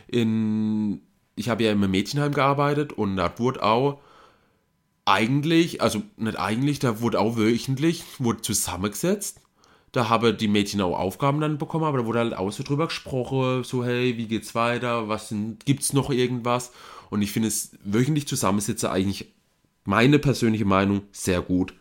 In, 0.07 1.01
ich 1.35 1.49
habe 1.49 1.65
ja 1.65 1.73
im 1.73 1.91
Mädchenheim 1.91 2.35
gearbeitet 2.35 2.93
und 2.93 3.17
da 3.17 3.33
wurde 3.39 3.63
auch 3.63 4.03
eigentlich, 5.05 5.83
also 5.83 6.03
nicht 6.17 6.39
eigentlich, 6.39 6.79
da 6.79 7.01
wurde 7.01 7.21
auch 7.21 7.37
wöchentlich, 7.37 8.05
wurde 8.19 8.43
zusammengesetzt. 8.43 9.41
Da 9.93 10.09
habe 10.09 10.33
die 10.33 10.49
Mädchen 10.49 10.81
auch 10.81 10.97
Aufgaben 10.97 11.41
dann 11.41 11.59
bekommen, 11.59 11.85
aber 11.85 11.99
da 11.99 12.07
wurde 12.07 12.21
halt 12.21 12.35
auch 12.35 12.53
so 12.53 12.63
drüber 12.63 12.87
gesprochen, 12.87 13.65
so 13.65 13.85
hey, 13.85 14.17
wie 14.17 14.27
geht's 14.27 14.55
weiter, 14.55 15.09
was 15.09 15.35
gibt 15.65 15.83
es 15.83 15.93
noch 15.93 16.11
irgendwas? 16.11 16.71
Und 17.11 17.23
ich 17.23 17.33
finde 17.33 17.49
es 17.49 17.73
wöchentlich 17.83 18.29
zusammensitzen 18.29 18.89
eigentlich 18.89 19.33
meine 19.85 20.21
persönliche 20.21 20.65
Meinung 20.65 21.03
sehr 21.11 21.43
gut. 21.43 21.75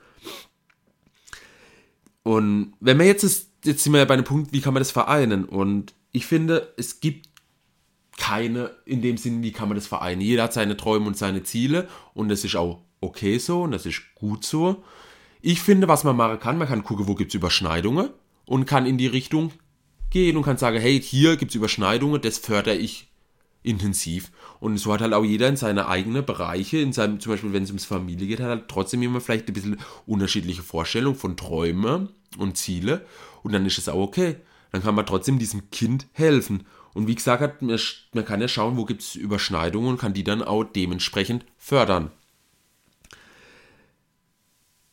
Und 2.24 2.74
wenn 2.80 2.98
wir 2.98 3.06
jetzt, 3.06 3.24
ist, 3.24 3.52
jetzt 3.64 3.84
sind 3.84 3.94
wir 3.94 4.00
ja 4.00 4.06
bei 4.06 4.16
einem 4.16 4.24
Punkt, 4.24 4.54
wie 4.54 4.62
kann 4.62 4.74
man 4.74 4.82
das 4.82 4.92
vereinen? 4.92 5.46
Und 5.46 5.94
ich 6.12 6.26
finde, 6.26 6.74
es 6.78 7.00
gibt 7.00 7.30
keine, 8.18 8.72
in 8.86 9.02
dem 9.02 9.18
Sinn, 9.18 9.44
wie 9.44 9.52
kann 9.52 9.70
man 9.70 9.76
das 9.76 9.88
vereinen? 9.88 10.22
Jeder 10.22 10.44
hat 10.44 10.54
seine 10.54 10.78
Träume 10.78 11.08
und 11.08 11.18
seine 11.18 11.44
Ziele 11.44 11.88
und 12.14 12.30
das 12.30 12.44
ist 12.44 12.56
auch 12.56 12.82
okay 13.02 13.38
so 13.38 13.64
und 13.64 13.72
das 13.72 13.86
ist 13.86 14.02
gut 14.16 14.46
so. 14.46 14.84
Ich 15.42 15.62
finde, 15.62 15.88
was 15.88 16.04
man 16.04 16.18
machen 16.18 16.40
kann, 16.40 16.58
man 16.58 16.68
kann 16.68 16.84
gucken, 16.84 17.08
wo 17.08 17.16
gibt 17.16 17.32
es 17.32 17.36
Überschneidungen 17.36 18.10
und 18.46 18.66
kann 18.66 18.86
in 18.86 18.98
die 18.98 19.08
Richtung 19.08 19.52
gehen 20.10 20.36
und 20.36 20.44
kann 20.44 20.58
sagen, 20.58 20.80
hey, 20.80 21.02
hier 21.02 21.38
gibt 21.38 21.52
es 21.52 21.56
Überschneidungen, 21.56 22.22
das 22.22 22.38
fördere 22.40 22.76
ich 22.76 23.10
intensiv. 23.62 24.32
Und 24.60 24.78
so 24.78 24.94
hat 24.94 25.02
halt 25.02 25.14
auch 25.14 25.24
jeder 25.24 25.48
in 25.48 25.56
seine 25.56 25.88
eigenen 25.88 26.26
Bereiche, 26.26 26.80
in 26.80 26.94
seinem, 26.94 27.20
zum 27.20 27.34
Beispiel 27.34 27.54
wenn 27.54 27.64
es 27.64 27.70
ums 27.70 27.86
Familie 27.86 28.28
geht, 28.28 28.40
hat 28.40 28.48
halt 28.48 28.68
trotzdem 28.68 29.02
immer 29.02 29.22
vielleicht 29.22 29.48
ein 29.48 29.54
bisschen 29.54 29.78
unterschiedliche 30.06 30.64
Vorstellungen 30.64 31.18
von 31.18 31.38
Träumen 31.38 32.10
und 32.38 32.58
Ziele. 32.58 33.06
Und 33.44 33.54
dann 33.54 33.66
ist 33.66 33.78
es 33.78 33.90
auch 33.90 34.00
okay. 34.00 34.38
Dann 34.72 34.84
kann 34.84 34.96
man 34.96 35.06
trotzdem 35.06 35.40
diesem 35.40 35.72
Kind 35.72 36.08
helfen. 36.14 36.66
Und 36.94 37.08
wie 37.08 37.16
gesagt, 37.16 37.62
man, 37.62 38.26
kann 38.26 38.42
ja 38.42 38.48
schauen, 38.48 38.78
wo 38.78 38.86
gibt 38.86 39.02
es 39.02 39.16
Überschneidungen 39.16 39.90
und 39.90 40.00
kann 40.00 40.14
die 40.14 40.24
dann 40.24 40.42
auch 40.42 40.64
dementsprechend 40.64 41.46
fördern. 41.58 42.12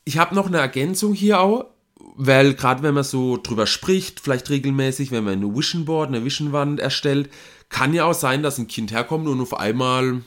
Ich 0.07 0.19
habe 0.19 0.37
noch 0.37 0.47
eine 0.47 0.59
Ergänzung 0.59 1.15
hier 1.15 1.41
auch, 1.41 1.67
weil 2.15 2.55
gerade 2.55 2.85
wenn 2.85 2.95
man 2.95 3.03
so 3.03 3.37
drüber 3.37 3.67
spricht, 3.67 4.21
vielleicht 4.21 4.49
regelmäßig, 4.51 5.11
wenn 5.11 5.25
man 5.25 5.35
eine 5.35 5.55
Vision 5.55 5.85
Board, 5.85 6.09
eine 6.09 6.25
Vision 6.25 6.79
erstellt, 6.79 7.29
kann 7.71 7.93
ja 7.93 8.05
auch 8.05 8.15
sein, 8.15 8.45
dass 8.45 8.57
ein 8.57 8.69
Kind 8.69 8.93
herkommt 8.93 9.27
und 9.27 9.41
auf 9.41 9.59
einmal 9.59 10.23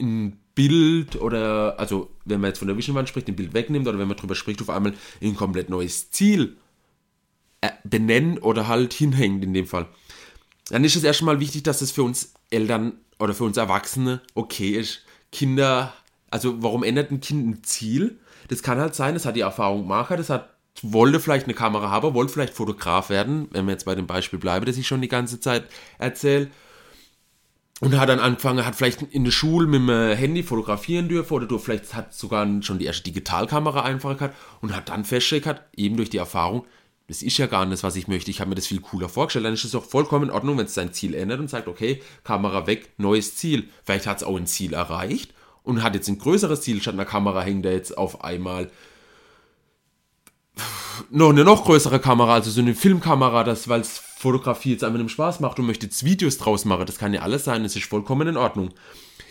ein 0.00 0.40
Bild 0.56 1.14
oder, 1.14 1.78
also 1.78 2.10
wenn 2.24 2.40
man 2.40 2.48
jetzt 2.48 2.58
von 2.58 2.66
der 2.66 2.76
Vision 2.76 3.06
spricht, 3.06 3.28
ein 3.28 3.36
Bild 3.36 3.54
wegnimmt 3.54 3.86
oder 3.86 4.00
wenn 4.00 4.08
man 4.08 4.16
drüber 4.16 4.34
spricht, 4.34 4.60
auf 4.60 4.70
einmal 4.70 4.94
ein 5.22 5.36
komplett 5.36 5.70
neues 5.70 6.10
Ziel 6.10 6.56
äh, 7.60 7.70
benennen 7.84 8.38
oder 8.38 8.66
halt 8.66 8.92
hinhängt 8.92 9.44
in 9.44 9.54
dem 9.54 9.66
Fall. 9.66 9.86
Dann 10.70 10.82
ist 10.82 10.96
es 10.96 11.04
erstmal 11.04 11.38
wichtig, 11.38 11.62
dass 11.62 11.82
es 11.82 11.92
für 11.92 12.02
uns 12.02 12.32
Eltern 12.50 12.94
oder 13.20 13.32
für 13.32 13.44
uns 13.44 13.56
Erwachsene 13.56 14.22
okay 14.34 14.70
ist. 14.70 15.02
Kinder, 15.30 15.92
also 16.30 16.62
warum 16.64 16.82
ändert 16.82 17.12
ein 17.12 17.20
Kind 17.20 17.46
ein 17.46 17.62
Ziel? 17.62 18.18
Das 18.48 18.62
kann 18.62 18.78
halt 18.78 18.94
sein, 18.94 19.16
es 19.16 19.26
hat 19.26 19.36
die 19.36 19.40
Erfahrung 19.40 19.82
gemacht, 19.82 20.10
das 20.10 20.30
hat 20.30 20.54
wollte 20.82 21.20
vielleicht 21.20 21.44
eine 21.44 21.54
Kamera 21.54 21.90
haben, 21.90 22.14
wollte 22.14 22.32
vielleicht 22.32 22.54
Fotograf 22.54 23.10
werden, 23.10 23.48
wenn 23.52 23.66
wir 23.66 23.72
jetzt 23.72 23.84
bei 23.84 23.94
dem 23.94 24.06
Beispiel 24.06 24.38
bleiben, 24.38 24.66
das 24.66 24.76
ich 24.76 24.86
schon 24.86 25.00
die 25.00 25.08
ganze 25.08 25.40
Zeit 25.40 25.64
erzähle. 25.98 26.50
Und 27.80 27.98
hat 27.98 28.08
dann 28.08 28.20
angefangen, 28.20 28.64
hat 28.64 28.76
vielleicht 28.76 29.02
in 29.02 29.24
der 29.24 29.32
Schule 29.32 29.66
mit 29.66 29.80
dem 29.80 30.16
Handy 30.16 30.42
fotografieren 30.42 31.08
dürfen 31.08 31.34
oder 31.34 31.46
du 31.46 31.58
vielleicht 31.58 31.94
hat 31.94 32.14
sogar 32.14 32.46
schon 32.62 32.78
die 32.78 32.86
erste 32.86 33.02
Digitalkamera 33.02 33.82
einfach 33.82 34.16
gehabt 34.16 34.36
und 34.60 34.74
hat 34.74 34.88
dann 34.88 35.04
festgestellt, 35.04 35.60
eben 35.76 35.96
durch 35.96 36.08
die 36.08 36.18
Erfahrung, 36.18 36.64
das 37.08 37.20
ist 37.20 37.36
ja 37.36 37.46
gar 37.46 37.64
nicht 37.64 37.74
das, 37.74 37.82
was 37.82 37.96
ich 37.96 38.08
möchte. 38.08 38.30
Ich 38.30 38.40
habe 38.40 38.48
mir 38.48 38.54
das 38.54 38.66
viel 38.66 38.80
cooler 38.80 39.10
vorgestellt. 39.10 39.44
Dann 39.44 39.52
ist 39.52 39.64
es 39.64 39.74
auch 39.74 39.84
vollkommen 39.84 40.28
in 40.28 40.30
Ordnung, 40.30 40.56
wenn 40.56 40.66
es 40.66 40.74
sein 40.74 40.94
Ziel 40.94 41.14
ändert 41.14 41.40
und 41.40 41.50
sagt, 41.50 41.68
okay, 41.68 42.00
Kamera 42.22 42.66
weg, 42.66 42.90
neues 42.96 43.36
Ziel. 43.36 43.68
Vielleicht 43.84 44.06
hat 44.06 44.18
es 44.18 44.22
auch 44.22 44.36
ein 44.36 44.46
Ziel 44.46 44.72
erreicht 44.72 45.34
und 45.64 45.82
hat 45.82 45.94
jetzt 45.94 46.08
ein 46.08 46.18
größeres 46.18 46.60
Ziel, 46.60 46.80
statt 46.80 46.94
einer 46.94 47.04
Kamera 47.04 47.42
hängt 47.42 47.66
er 47.66 47.72
jetzt 47.72 47.98
auf 47.98 48.22
einmal 48.22 48.70
noch 51.10 51.30
eine 51.30 51.44
noch 51.44 51.64
größere 51.64 51.98
Kamera, 51.98 52.34
also 52.34 52.50
so 52.50 52.60
eine 52.60 52.74
Filmkamera, 52.74 53.42
das, 53.42 53.68
weil 53.68 53.80
es 53.80 53.98
Fotografie 53.98 54.72
jetzt 54.72 54.84
einfach 54.84 55.00
einem 55.00 55.08
Spaß 55.08 55.40
macht 55.40 55.58
und 55.58 55.66
möchte 55.66 55.86
jetzt 55.86 56.04
Videos 56.04 56.38
draus 56.38 56.64
machen. 56.64 56.86
Das 56.86 56.98
kann 56.98 57.12
ja 57.12 57.22
alles 57.22 57.44
sein, 57.44 57.62
das 57.64 57.74
ist 57.74 57.86
vollkommen 57.86 58.28
in 58.28 58.36
Ordnung. 58.36 58.70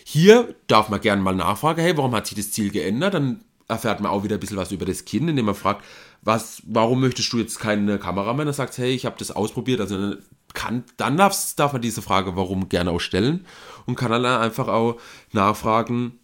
Hier 0.04 0.56
darf 0.68 0.90
man 0.90 1.00
gerne 1.00 1.22
mal 1.22 1.36
nachfragen, 1.36 1.82
hey, 1.82 1.96
warum 1.98 2.14
hat 2.14 2.28
sich 2.28 2.38
das 2.38 2.52
Ziel 2.52 2.72
geändert? 2.72 3.14
Dann 3.14 3.42
erfährt 3.68 4.02
man 4.02 4.12
auch 4.12 4.24
wieder 4.24 4.36
ein 4.36 4.40
bisschen 4.40 4.58
was 4.58 4.72
über 4.72 4.86
das 4.86 5.06
Kind, 5.06 5.30
indem 5.30 5.46
man 5.46 5.56
fragt, 5.56 5.86
was, 6.22 6.62
warum 6.66 7.02
möchtest 7.02 7.32
du 7.32 7.38
jetzt 7.38 7.60
keine 7.60 7.98
Kamera 7.98 8.34
mehr? 8.34 8.46
Dann 8.46 8.54
sagt, 8.54 8.78
hey, 8.78 8.92
ich 8.92 9.06
habe 9.06 9.16
das 9.18 9.32
ausprobiert. 9.32 9.80
Also 9.82 10.16
kann, 10.54 10.84
dann 10.98 11.18
darf, 11.18 11.56
darf 11.56 11.74
man 11.74 11.82
diese 11.82 12.02
Frage, 12.02 12.36
warum, 12.36 12.70
gerne 12.70 12.92
auch 12.92 13.00
stellen 13.00 13.46
und 13.86 13.96
kann 13.96 14.12
dann 14.12 14.26
einfach 14.26 14.68
auch 14.68 15.00
nachfragen, 15.32 16.20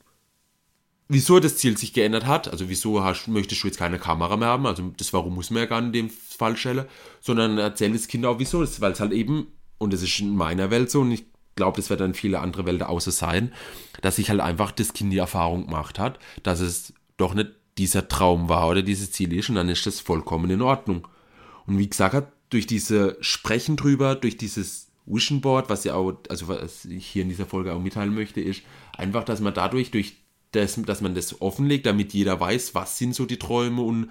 wieso 1.09 1.39
das 1.39 1.57
Ziel 1.57 1.77
sich 1.77 1.91
geändert 1.91 2.25
hat. 2.25 2.47
Also 2.47 2.69
wieso 2.69 3.03
hast, 3.03 3.27
möchtest 3.27 3.63
du 3.63 3.67
jetzt 3.67 3.79
keine 3.79 3.99
Kamera 3.99 4.37
mehr 4.37 4.47
haben? 4.47 4.65
Also 4.65 4.93
das 4.95 5.11
Warum 5.11 5.35
muss 5.35 5.49
man 5.49 5.63
ja 5.63 5.65
gar 5.65 5.81
nicht 5.81 5.87
in 5.87 6.07
dem 6.07 6.09
Fall 6.09 6.55
stellen, 6.55 6.85
sondern 7.19 7.57
erzählt 7.57 7.95
das 7.95 8.07
Kind 8.07 8.25
auch 8.25 8.39
wieso. 8.39 8.59
Weil 8.79 8.91
es 8.91 8.99
halt 8.99 9.11
eben, 9.11 9.47
und 9.79 9.91
das 9.91 10.03
ist 10.03 10.19
in 10.19 10.35
meiner 10.35 10.69
Welt 10.69 10.89
so, 10.89 11.01
und 11.01 11.11
ich 11.11 11.25
glaube, 11.55 11.77
das 11.77 11.89
wird 11.89 11.99
dann 11.99 12.13
viele 12.13 12.39
andere 12.39 12.65
Welten 12.65 12.87
außer 12.87 13.11
sein, 13.11 13.51
dass 14.01 14.15
sich 14.15 14.29
halt 14.29 14.39
einfach 14.39 14.71
das 14.71 14.93
Kind 14.93 15.11
die 15.11 15.17
Erfahrung 15.17 15.65
gemacht 15.65 15.99
hat, 15.99 16.19
dass 16.43 16.61
es 16.61 16.93
doch 17.17 17.33
nicht 17.33 17.49
dieser 17.77 18.07
Traum 18.07 18.47
war 18.47 18.69
oder 18.69 18.83
dieses 18.83 19.11
Ziel 19.11 19.33
ist 19.33 19.49
und 19.49 19.55
dann 19.55 19.67
ist 19.67 19.85
das 19.85 19.99
vollkommen 19.99 20.49
in 20.51 20.61
Ordnung. 20.61 21.07
Und 21.65 21.77
wie 21.77 21.89
gesagt, 21.89 22.31
durch 22.49 22.67
diese 22.67 23.17
Sprechen 23.19 23.77
drüber, 23.77 24.15
durch 24.15 24.37
dieses 24.37 24.89
Vision 25.05 25.41
Board, 25.41 25.69
was 25.69 25.83
ja 25.83 25.95
auch, 25.95 26.13
also 26.29 26.47
was 26.47 26.85
ich 26.85 27.07
hier 27.07 27.23
in 27.23 27.29
dieser 27.29 27.45
Folge 27.45 27.73
auch 27.73 27.81
mitteilen 27.81 28.13
möchte, 28.13 28.41
ist 28.41 28.61
einfach, 28.95 29.23
dass 29.23 29.39
man 29.39 29.53
dadurch 29.53 29.91
durch 29.91 30.17
dass, 30.51 30.81
dass 30.81 31.01
man 31.01 31.15
das 31.15 31.41
offenlegt, 31.41 31.85
damit 31.85 32.13
jeder 32.13 32.39
weiß, 32.39 32.75
was 32.75 32.97
sind 32.97 33.15
so 33.15 33.25
die 33.25 33.39
Träume 33.39 33.81
und 33.81 34.09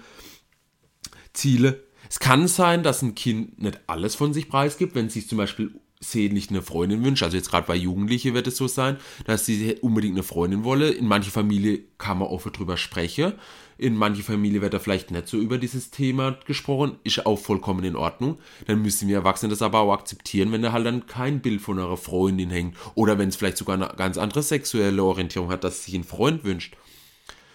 Ziele. 1.33 1.83
Es 2.09 2.19
kann 2.19 2.47
sein, 2.47 2.83
dass 2.83 3.01
ein 3.01 3.15
Kind 3.15 3.61
nicht 3.61 3.79
alles 3.87 4.15
von 4.15 4.33
sich 4.33 4.49
preisgibt, 4.49 4.95
wenn 4.95 5.07
es 5.07 5.13
sich 5.13 5.27
zum 5.27 5.37
Beispiel 5.37 5.79
sehnlich 6.01 6.49
eine 6.49 6.61
Freundin 6.61 7.03
wünscht. 7.03 7.23
Also 7.23 7.35
jetzt 7.35 7.51
gerade 7.51 7.67
bei 7.67 7.75
Jugendlichen 7.75 8.33
wird 8.33 8.47
es 8.47 8.55
so 8.55 8.67
sein, 8.67 8.97
dass 9.25 9.45
sie 9.45 9.75
unbedingt 9.81 10.15
eine 10.15 10.23
Freundin 10.23 10.63
wolle. 10.63 10.89
In 10.91 11.07
mancher 11.07 11.31
Familie 11.31 11.81
kann 11.97 12.19
man 12.19 12.29
offen 12.29 12.53
drüber 12.53 12.77
sprechen. 12.77 13.33
In 13.77 13.95
mancher 13.95 14.23
Familie 14.23 14.61
wird 14.61 14.73
da 14.73 14.79
vielleicht 14.79 15.11
nicht 15.11 15.27
so 15.27 15.37
über 15.37 15.57
dieses 15.57 15.91
Thema 15.91 16.37
gesprochen. 16.45 16.97
Ist 17.03 17.25
auch 17.25 17.37
vollkommen 17.37 17.83
in 17.83 17.97
Ordnung. 17.97 18.37
Dann 18.67 18.81
müssen 18.81 19.09
wir 19.09 19.17
Erwachsene 19.17 19.49
das 19.49 19.61
aber 19.61 19.79
auch 19.79 19.93
akzeptieren, 19.93 20.51
wenn 20.51 20.61
da 20.61 20.71
halt 20.71 20.85
dann 20.85 21.05
kein 21.05 21.41
Bild 21.41 21.61
von 21.61 21.77
einer 21.77 21.97
Freundin 21.97 22.49
hängt. 22.49 22.77
Oder 22.95 23.17
wenn 23.17 23.29
es 23.29 23.35
vielleicht 23.35 23.57
sogar 23.57 23.75
eine 23.75 23.93
ganz 23.95 24.17
andere 24.17 24.41
sexuelle 24.41 25.03
Orientierung 25.03 25.49
hat, 25.49 25.65
dass 25.65 25.83
sich 25.83 25.95
ein 25.95 26.03
Freund 26.05 26.45
wünscht. 26.45 26.77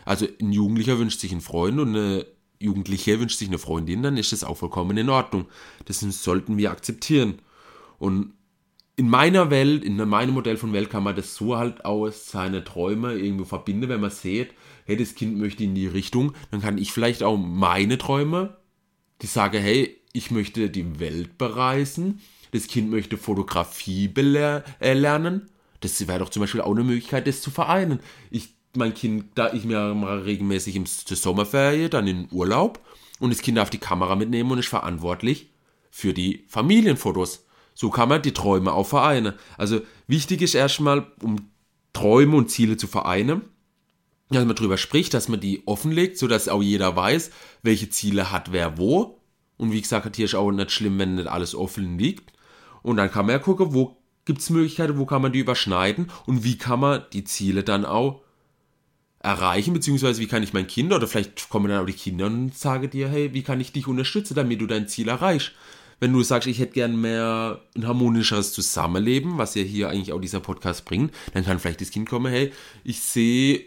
Also 0.04 0.26
ein 0.38 0.52
Jugendlicher 0.52 0.98
wünscht 0.98 1.20
sich 1.20 1.32
einen 1.32 1.40
Freund 1.40 1.78
und 1.80 1.88
eine 1.96 2.26
Jugendliche 2.60 3.18
wünscht 3.20 3.38
sich 3.38 3.48
eine 3.48 3.58
Freundin, 3.58 4.02
dann 4.02 4.16
ist 4.16 4.32
das 4.32 4.44
auch 4.44 4.56
vollkommen 4.56 4.96
in 4.96 5.08
Ordnung. 5.08 5.46
Das 5.86 6.00
sollten 6.00 6.56
wir 6.56 6.70
akzeptieren. 6.70 7.40
Und 7.98 8.34
in 8.96 9.08
meiner 9.08 9.50
Welt, 9.50 9.84
in 9.84 9.96
meinem 9.96 10.34
Modell 10.34 10.56
von 10.56 10.72
Welt 10.72 10.90
kann 10.90 11.02
man 11.02 11.16
das 11.16 11.34
so 11.34 11.56
halt 11.56 11.84
aus 11.84 12.30
seine 12.30 12.62
Träume 12.62 13.14
irgendwo 13.14 13.44
verbinden, 13.44 13.88
wenn 13.88 14.00
man 14.00 14.10
sieht, 14.10 14.54
hey, 14.86 14.96
das 14.96 15.14
Kind 15.14 15.38
möchte 15.38 15.64
in 15.64 15.74
die 15.74 15.86
Richtung, 15.86 16.32
dann 16.50 16.60
kann 16.60 16.78
ich 16.78 16.92
vielleicht 16.92 17.22
auch 17.22 17.36
meine 17.36 17.98
Träume, 17.98 18.56
die 19.22 19.26
sage, 19.26 19.58
hey, 19.58 19.96
ich 20.12 20.30
möchte 20.30 20.70
die 20.70 21.00
Welt 21.00 21.38
bereisen, 21.38 22.20
das 22.52 22.68
Kind 22.68 22.90
möchte 22.90 23.16
Fotografie 23.16 24.12
äh, 24.14 24.92
lernen, 24.92 25.48
das 25.80 26.06
wäre 26.06 26.20
doch 26.20 26.28
zum 26.28 26.40
Beispiel 26.40 26.60
auch 26.60 26.70
eine 26.70 26.84
Möglichkeit, 26.84 27.26
das 27.26 27.42
zu 27.42 27.50
vereinen. 27.50 27.98
Ich, 28.30 28.54
mein 28.76 28.94
Kind, 28.94 29.26
da 29.34 29.52
ich 29.52 29.64
mir 29.64 29.92
mal 29.94 30.20
regelmäßig 30.20 30.76
im 30.76 30.86
zur 30.86 31.16
Sommerferie, 31.16 31.88
dann 31.88 32.06
in 32.06 32.28
Urlaub 32.30 32.80
und 33.18 33.30
das 33.30 33.42
Kind 33.42 33.58
darf 33.58 33.70
die 33.70 33.78
Kamera 33.78 34.14
mitnehmen 34.14 34.52
und 34.52 34.58
ist 34.58 34.68
verantwortlich 34.68 35.50
für 35.90 36.12
die 36.12 36.44
Familienfotos. 36.48 37.43
So 37.74 37.90
kann 37.90 38.08
man 38.08 38.22
die 38.22 38.32
Träume 38.32 38.72
auch 38.72 38.86
vereinen. 38.86 39.34
Also 39.58 39.80
wichtig 40.06 40.42
ist 40.42 40.54
erstmal, 40.54 41.06
um 41.20 41.50
Träume 41.92 42.36
und 42.36 42.50
Ziele 42.50 42.76
zu 42.76 42.86
vereinen, 42.86 43.42
dass 44.30 44.44
man 44.44 44.56
darüber 44.56 44.78
spricht, 44.78 45.14
dass 45.14 45.28
man 45.28 45.40
die 45.40 45.66
offenlegt, 45.66 46.18
sodass 46.18 46.48
auch 46.48 46.62
jeder 46.62 46.96
weiß, 46.96 47.30
welche 47.62 47.90
Ziele 47.90 48.30
hat 48.30 48.52
wer 48.52 48.78
wo. 48.78 49.20
Und 49.56 49.72
wie 49.72 49.80
gesagt, 49.80 50.16
hier 50.16 50.24
ist 50.24 50.34
auch 50.34 50.50
nicht 50.50 50.70
schlimm, 50.70 50.98
wenn 50.98 51.16
nicht 51.16 51.28
alles 51.28 51.54
offen 51.54 51.98
liegt. 51.98 52.32
Und 52.82 52.96
dann 52.96 53.10
kann 53.10 53.26
man 53.26 53.34
ja 53.34 53.38
gucken, 53.38 53.74
wo 53.74 53.96
gibt 54.24 54.40
es 54.40 54.50
Möglichkeiten, 54.50 54.98
wo 54.98 55.06
kann 55.06 55.22
man 55.22 55.32
die 55.32 55.40
überschneiden 55.40 56.10
und 56.26 56.44
wie 56.44 56.58
kann 56.58 56.80
man 56.80 57.02
die 57.12 57.24
Ziele 57.24 57.62
dann 57.62 57.84
auch 57.84 58.22
erreichen, 59.20 59.72
beziehungsweise 59.72 60.20
wie 60.20 60.26
kann 60.26 60.42
ich 60.42 60.52
mein 60.52 60.66
Kind 60.66 60.92
oder 60.92 61.06
vielleicht 61.06 61.48
kommen 61.48 61.68
dann 61.68 61.82
auch 61.82 61.86
die 61.86 61.92
Kinder 61.92 62.26
und 62.26 62.56
sagen 62.56 62.90
dir, 62.90 63.08
hey, 63.08 63.32
wie 63.32 63.42
kann 63.42 63.60
ich 63.60 63.72
dich 63.72 63.86
unterstützen, 63.86 64.34
damit 64.34 64.60
du 64.60 64.66
dein 64.66 64.88
Ziel 64.88 65.08
erreichst 65.08 65.52
wenn 66.04 66.12
du 66.12 66.23
sagst, 66.23 66.46
ich 66.46 66.58
hätte 66.58 66.75
gern 66.75 67.00
mehr 67.00 67.62
ein 67.75 67.87
harmonischeres 67.87 68.52
Zusammenleben, 68.52 69.38
was 69.38 69.54
ja 69.54 69.62
hier 69.62 69.88
eigentlich 69.88 70.12
auch 70.12 70.20
dieser 70.20 70.40
Podcast 70.40 70.84
bringt, 70.84 71.14
dann 71.32 71.46
kann 71.46 71.58
vielleicht 71.58 71.80
das 71.80 71.90
Kind 71.90 72.11
kommen, 72.11 72.30
hey, 72.30 72.52
ich 72.84 73.00
sehe 73.00 73.64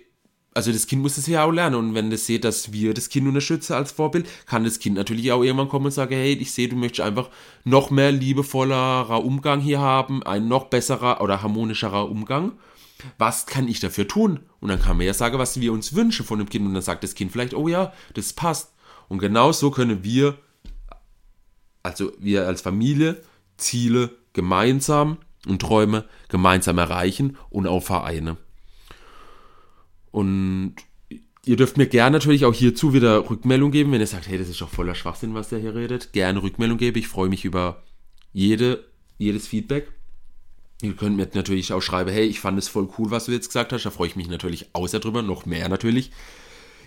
also 0.53 0.71
das 0.71 0.87
Kind 0.87 1.03
muss 1.03 1.17
es 1.17 1.27
ja 1.27 1.43
auch 1.43 1.51
lernen. 1.51 1.75
Und 1.75 1.93
wenn 1.93 2.09
das 2.09 2.25
sieht, 2.25 2.43
dass 2.43 2.71
wir 2.73 2.93
das 2.95 3.09
Kind 3.09 3.27
unterstützen 3.27 3.73
als 3.73 3.91
Vorbild, 3.91 4.27
kann 4.47 4.63
das 4.63 4.79
Kind 4.79 4.95
natürlich 4.95 5.31
auch 5.31 5.43
irgendwann 5.43 5.69
kommen 5.69 5.85
und 5.85 5.91
sagen, 5.91 6.15
hey, 6.15 6.33
ich 6.33 6.51
sehe, 6.51 6.67
du 6.67 6.75
möchtest 6.75 7.07
einfach 7.07 7.29
noch 7.63 7.91
mehr 7.91 8.11
liebevollerer 8.11 9.23
Umgang 9.23 9.59
hier 9.59 9.79
haben, 9.79 10.23
ein 10.23 10.47
noch 10.47 10.65
besserer 10.65 11.21
oder 11.21 11.43
harmonischerer 11.43 12.09
Umgang. 12.09 12.53
Was 13.19 13.45
kann 13.45 13.67
ich 13.67 13.79
dafür 13.79 14.07
tun? 14.07 14.39
Und 14.59 14.69
dann 14.69 14.81
kann 14.81 14.97
man 14.97 15.05
ja 15.05 15.13
sagen, 15.13 15.37
was 15.37 15.59
wir 15.59 15.73
uns 15.73 15.93
wünschen 15.93 16.25
von 16.25 16.39
dem 16.39 16.49
Kind. 16.49 16.65
Und 16.65 16.73
dann 16.73 16.83
sagt 16.83 17.03
das 17.03 17.13
Kind 17.13 17.31
vielleicht, 17.31 17.53
oh 17.53 17.67
ja, 17.67 17.93
das 18.15 18.33
passt. 18.33 18.73
Und 19.09 19.19
genau 19.19 19.51
so 19.51 19.69
können 19.69 20.03
wir, 20.03 20.37
also 21.87 22.11
wir 22.19 22.45
als 22.45 22.61
Familie, 22.61 23.21
Ziele 23.57 24.11
gemeinsam 24.33 25.17
und 25.47 25.61
Träume 25.61 26.05
gemeinsam 26.29 26.77
erreichen 26.77 27.37
und 27.49 27.67
auch 27.67 27.81
vereinen. 27.81 28.37
Und 30.11 30.75
ihr 31.45 31.55
dürft 31.55 31.77
mir 31.77 31.87
gerne 31.87 32.17
natürlich 32.17 32.45
auch 32.45 32.53
hierzu 32.53 32.93
wieder 32.93 33.29
Rückmeldung 33.29 33.71
geben, 33.71 33.91
wenn 33.91 34.01
ihr 34.01 34.07
sagt, 34.07 34.27
hey, 34.27 34.37
das 34.37 34.49
ist 34.49 34.61
doch 34.61 34.69
voller 34.69 34.95
Schwachsinn, 34.95 35.33
was 35.33 35.49
der 35.49 35.59
hier 35.59 35.75
redet. 35.75 36.11
Gerne 36.11 36.43
Rückmeldung 36.43 36.77
geben. 36.77 36.99
Ich 36.99 37.07
freue 37.07 37.29
mich 37.29 37.45
über 37.45 37.83
jede, 38.33 38.83
jedes 39.17 39.47
Feedback. 39.47 39.91
Ihr 40.81 40.93
könnt 40.93 41.17
mir 41.17 41.27
natürlich 41.33 41.73
auch 41.73 41.81
schreiben, 41.81 42.11
hey, 42.11 42.25
ich 42.25 42.39
fand 42.39 42.59
es 42.59 42.67
voll 42.67 42.89
cool, 42.97 43.09
was 43.09 43.25
du 43.25 43.31
jetzt 43.31 43.47
gesagt 43.47 43.73
hast. 43.73 43.85
Da 43.85 43.89
freue 43.89 44.09
ich 44.09 44.15
mich 44.15 44.27
natürlich 44.27 44.67
auch 44.73 44.87
sehr 44.87 44.99
drüber, 44.99 45.23
noch 45.23 45.45
mehr 45.45 45.69
natürlich. 45.69 46.11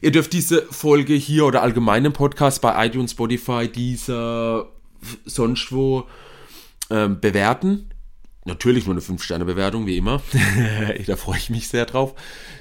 Ihr 0.03 0.13
dürft 0.13 0.33
diese 0.33 0.63
Folge 0.71 1.15
hier 1.15 1.45
oder 1.45 1.63
allgemeinen 1.63 2.13
Podcast 2.13 2.63
bei 2.63 2.87
iTunes, 2.87 3.11
Spotify, 3.13 3.69
dieser 3.69 4.71
sonst 5.25 5.73
wo 5.73 6.07
ähm, 6.91 7.21
bewerten. 7.21 7.91
Natürlich 8.47 8.87
nur 8.87 8.95
eine 8.95 9.03
5-Sterne-Bewertung, 9.03 9.87
wie 9.87 9.99
immer. 9.99 10.23
da 11.07 11.17
freue 11.17 11.37
ich 11.37 11.51
mich 11.51 11.69
sehr 11.69 11.85
drauf. 11.85 12.15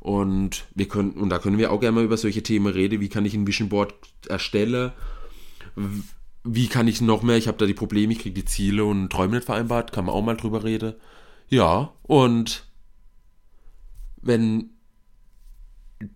Und 0.00 0.64
wir 0.74 0.88
können, 0.88 1.10
und 1.12 1.28
da 1.28 1.38
können 1.38 1.58
wir 1.58 1.70
auch 1.70 1.80
gerne 1.80 1.96
mal 1.96 2.04
über 2.04 2.16
solche 2.16 2.42
Themen 2.42 2.72
reden. 2.72 3.00
Wie 3.00 3.10
kann 3.10 3.26
ich 3.26 3.34
ein 3.34 3.46
Vision 3.46 3.68
Board 3.68 3.92
erstellen? 4.26 4.92
Wie 6.44 6.68
kann 6.68 6.88
ich 6.88 7.00
noch 7.00 7.22
mehr, 7.22 7.36
ich 7.36 7.48
habe 7.48 7.58
da 7.58 7.66
die 7.66 7.74
Probleme, 7.74 8.12
ich 8.12 8.20
kriege 8.20 8.34
die 8.34 8.44
Ziele 8.44 8.84
und 8.84 9.10
Träume 9.10 9.36
nicht 9.36 9.46
vereinbart, 9.46 9.92
kann 9.92 10.04
man 10.06 10.14
auch 10.14 10.22
mal 10.22 10.36
drüber 10.36 10.64
reden. 10.64 10.94
Ja, 11.48 11.92
und 12.02 12.66
wenn, 14.20 14.70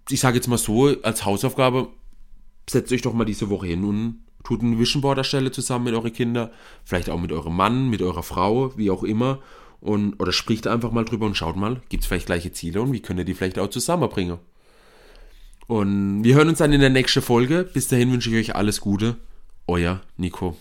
ich 0.08 0.20
sage 0.20 0.36
jetzt 0.36 0.48
mal 0.48 0.58
so, 0.58 0.94
als 1.02 1.24
Hausaufgabe, 1.24 1.88
setzt 2.68 2.92
euch 2.92 3.02
doch 3.02 3.14
mal 3.14 3.24
diese 3.24 3.50
Woche 3.50 3.66
hin 3.66 3.84
und 3.84 4.20
tut 4.44 4.62
ein 4.62 4.78
Vision 4.78 5.02
Board 5.02 5.18
erstellen 5.18 5.52
zusammen 5.52 5.86
mit 5.86 5.94
euren 5.94 6.12
Kindern, 6.12 6.50
vielleicht 6.84 7.10
auch 7.10 7.20
mit 7.20 7.32
eurem 7.32 7.56
Mann, 7.56 7.90
mit 7.90 8.02
eurer 8.02 8.22
Frau, 8.22 8.76
wie 8.76 8.90
auch 8.90 9.02
immer. 9.02 9.40
Und, 9.80 10.20
oder 10.20 10.32
spricht 10.32 10.68
einfach 10.68 10.92
mal 10.92 11.04
drüber 11.04 11.26
und 11.26 11.36
schaut 11.36 11.56
mal, 11.56 11.80
gibt 11.88 12.04
es 12.04 12.06
vielleicht 12.06 12.26
gleiche 12.26 12.52
Ziele 12.52 12.82
und 12.82 12.92
wie 12.92 13.00
könnt 13.00 13.18
ihr 13.18 13.24
die 13.24 13.34
vielleicht 13.34 13.58
auch 13.58 13.68
zusammenbringen. 13.68 14.38
Und 15.66 16.22
wir 16.22 16.34
hören 16.34 16.48
uns 16.48 16.58
dann 16.58 16.72
in 16.72 16.80
der 16.80 16.90
nächsten 16.90 17.22
Folge. 17.22 17.64
Bis 17.64 17.88
dahin 17.88 18.12
wünsche 18.12 18.30
ich 18.30 18.36
euch 18.36 18.56
alles 18.56 18.80
Gute. 18.80 19.16
Euer 19.66 20.00
Nico. 20.16 20.57